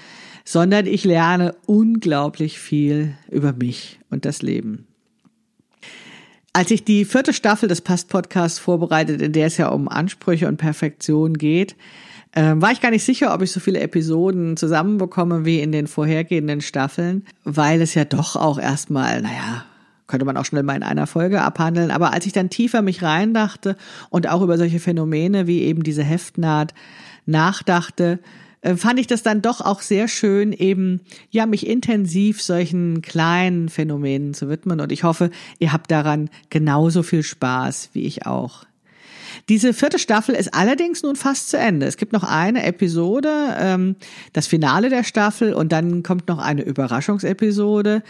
sondern 0.45 0.87
ich 0.87 1.05
lerne 1.05 1.55
unglaublich 1.67 2.59
viel 2.59 3.15
über 3.31 3.53
mich 3.53 4.01
und 4.11 4.25
das 4.25 4.43
Leben. 4.43 4.87
Als 6.55 6.71
ich 6.71 6.85
die 6.85 7.05
vierte 7.05 7.35
Staffel 7.35 7.69
des 7.69 7.83
Past-Podcasts 7.83 8.59
vorbereitet, 8.59 9.21
in 9.21 9.33
der 9.33 9.49
es 9.49 9.59
ja 9.59 9.69
um 9.69 9.89
Ansprüche 9.89 10.49
und 10.49 10.57
Perfektion 10.57 11.35
geht, 11.35 11.77
äh, 12.37 12.53
war 12.57 12.71
ich 12.71 12.83
gar 12.83 12.91
nicht 12.91 13.05
sicher, 13.05 13.33
ob 13.35 13.41
ich 13.41 13.51
so 13.51 13.61
viele 13.61 13.81
Episoden 13.81 14.59
zusammenbekomme 14.59 15.47
wie 15.47 15.61
in 15.61 15.73
den 15.73 15.87
vorhergehenden 15.87 16.61
Staffeln, 16.61 17.25
weil 17.45 17.81
es 17.81 17.95
ja 17.95 18.05
doch 18.05 18.37
auch 18.37 18.59
erstmal, 18.59 19.23
naja, 19.23 19.65
könnte 20.07 20.27
man 20.27 20.37
auch 20.37 20.45
schnell 20.45 20.63
mal 20.63 20.77
in 20.77 20.83
einer 20.83 21.07
Folge 21.07 21.41
abhandeln. 21.41 21.91
Aber 21.91 22.13
als 22.13 22.27
ich 22.27 22.35
dann 22.35 22.51
tiefer 22.51 22.83
mich 22.83 23.03
reindachte 23.03 23.77
und 24.11 24.29
auch 24.29 24.43
über 24.43 24.59
solche 24.59 24.81
Phänomene 24.81 25.47
wie 25.47 25.63
eben 25.63 25.83
diese 25.83 26.05
Heftnaht 26.05 26.75
nachdachte, 27.25 28.21
äh, 28.61 28.77
fand 28.77 29.01
ich 29.01 29.07
das 29.07 29.23
dann 29.23 29.41
doch 29.41 29.63
auch 29.63 29.81
sehr 29.81 30.07
schön, 30.07 30.53
eben, 30.53 31.01
ja, 31.31 31.47
mich 31.47 31.67
intensiv 31.67 32.43
solchen 32.43 33.01
kleinen 33.01 33.71
Phänomenen 33.71 34.35
zu 34.35 34.51
widmen. 34.51 34.81
Und 34.81 34.93
ich 34.93 35.05
hoffe, 35.05 35.31
ihr 35.59 35.73
habt 35.73 35.91
daran 35.91 36.29
genauso 36.51 37.03
viel 37.03 37.23
Spaß 37.23 37.91
wie 37.95 38.05
ich 38.05 38.27
auch. 38.27 38.67
Diese 39.49 39.73
vierte 39.73 39.99
Staffel 39.99 40.35
ist 40.35 40.55
allerdings 40.55 41.03
nun 41.03 41.17
fast 41.17 41.51
zu 41.51 41.59
Ende. 41.59 41.87
Es 41.87 41.97
gibt 41.97 42.13
noch 42.13 42.25
eine 42.25 42.65
Episode, 42.65 43.57
ähm, 43.59 43.97
das 44.33 44.47
Finale 44.47 44.89
der 44.89 45.05
Staffel, 45.05 45.53
und 45.55 45.73
dann 45.73 46.03
kommt 46.03 46.29
noch 46.29 46.39
eine 46.39 46.63
Überraschungsepisode 46.63 48.03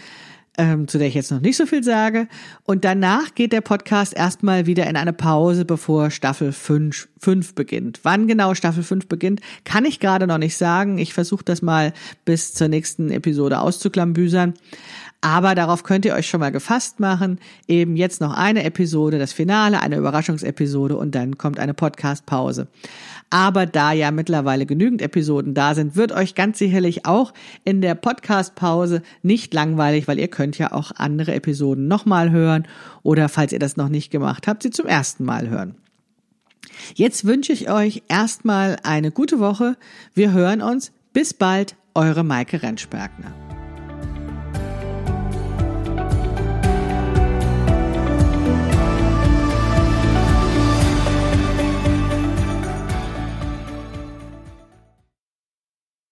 ähm, 0.57 0.87
zu 0.87 0.97
der 0.97 1.07
ich 1.07 1.13
jetzt 1.13 1.31
noch 1.31 1.39
nicht 1.39 1.55
so 1.55 1.65
viel 1.65 1.83
sage. 1.83 2.27
Und 2.63 2.83
danach 2.83 3.35
geht 3.35 3.53
der 3.53 3.61
Podcast 3.61 4.15
erstmal 4.15 4.65
wieder 4.65 4.87
in 4.87 4.95
eine 4.95 5.13
Pause, 5.13 5.65
bevor 5.65 6.09
Staffel 6.09 6.51
5, 6.51 7.07
5 7.19 7.53
beginnt. 7.53 7.99
Wann 8.03 8.27
genau 8.27 8.55
Staffel 8.55 8.83
5 8.83 9.07
beginnt, 9.07 9.41
kann 9.63 9.85
ich 9.85 9.99
gerade 9.99 10.25
noch 10.25 10.39
nicht 10.39 10.57
sagen. 10.57 10.97
Ich 10.97 11.13
versuche 11.13 11.45
das 11.45 11.61
mal 11.61 11.93
bis 12.25 12.53
zur 12.53 12.67
nächsten 12.67 13.11
Episode 13.11 13.59
auszuklambüsern. 13.59 14.55
Aber 15.27 15.55
darauf 15.55 15.83
könnt 15.83 16.05
ihr 16.05 16.13
euch 16.13 16.29
schon 16.29 16.39
mal 16.39 16.53
gefasst 16.53 17.01
machen. 17.01 17.39
Eben 17.67 17.97
jetzt 17.97 18.21
noch 18.21 18.33
eine 18.33 18.63
Episode, 18.63 19.19
das 19.19 19.33
Finale, 19.33 19.81
eine 19.81 19.97
Überraschungsepisode 19.97 20.95
und 20.95 21.15
dann 21.15 21.37
kommt 21.37 21.59
eine 21.59 21.73
Podcast-Pause. 21.73 22.67
Aber 23.29 23.65
da 23.65 23.91
ja 23.91 24.11
mittlerweile 24.11 24.65
genügend 24.65 25.01
Episoden 25.01 25.53
da 25.53 25.75
sind, 25.75 25.97
wird 25.97 26.13
euch 26.13 26.33
ganz 26.33 26.59
sicherlich 26.59 27.05
auch 27.05 27.33
in 27.65 27.81
der 27.81 27.95
Podcast-Pause 27.95 29.01
nicht 29.21 29.53
langweilig, 29.53 30.07
weil 30.07 30.17
ihr 30.17 30.29
könnt 30.29 30.57
ja 30.57 30.71
auch 30.71 30.93
andere 30.95 31.33
Episoden 31.33 31.89
nochmal 31.89 32.31
hören 32.31 32.65
oder 33.03 33.27
falls 33.27 33.51
ihr 33.51 33.59
das 33.59 33.75
noch 33.75 33.89
nicht 33.89 34.11
gemacht 34.11 34.47
habt, 34.47 34.63
sie 34.63 34.69
zum 34.69 34.85
ersten 34.85 35.25
Mal 35.25 35.49
hören. 35.49 35.75
Jetzt 36.95 37.25
wünsche 37.25 37.51
ich 37.51 37.69
euch 37.69 38.01
erstmal 38.07 38.77
eine 38.83 39.11
gute 39.11 39.41
Woche. 39.41 39.75
Wir 40.13 40.31
hören 40.31 40.61
uns. 40.61 40.93
Bis 41.11 41.33
bald, 41.33 41.75
eure 41.95 42.23
Maike 42.23 42.63
Rentschbergner. 42.63 43.46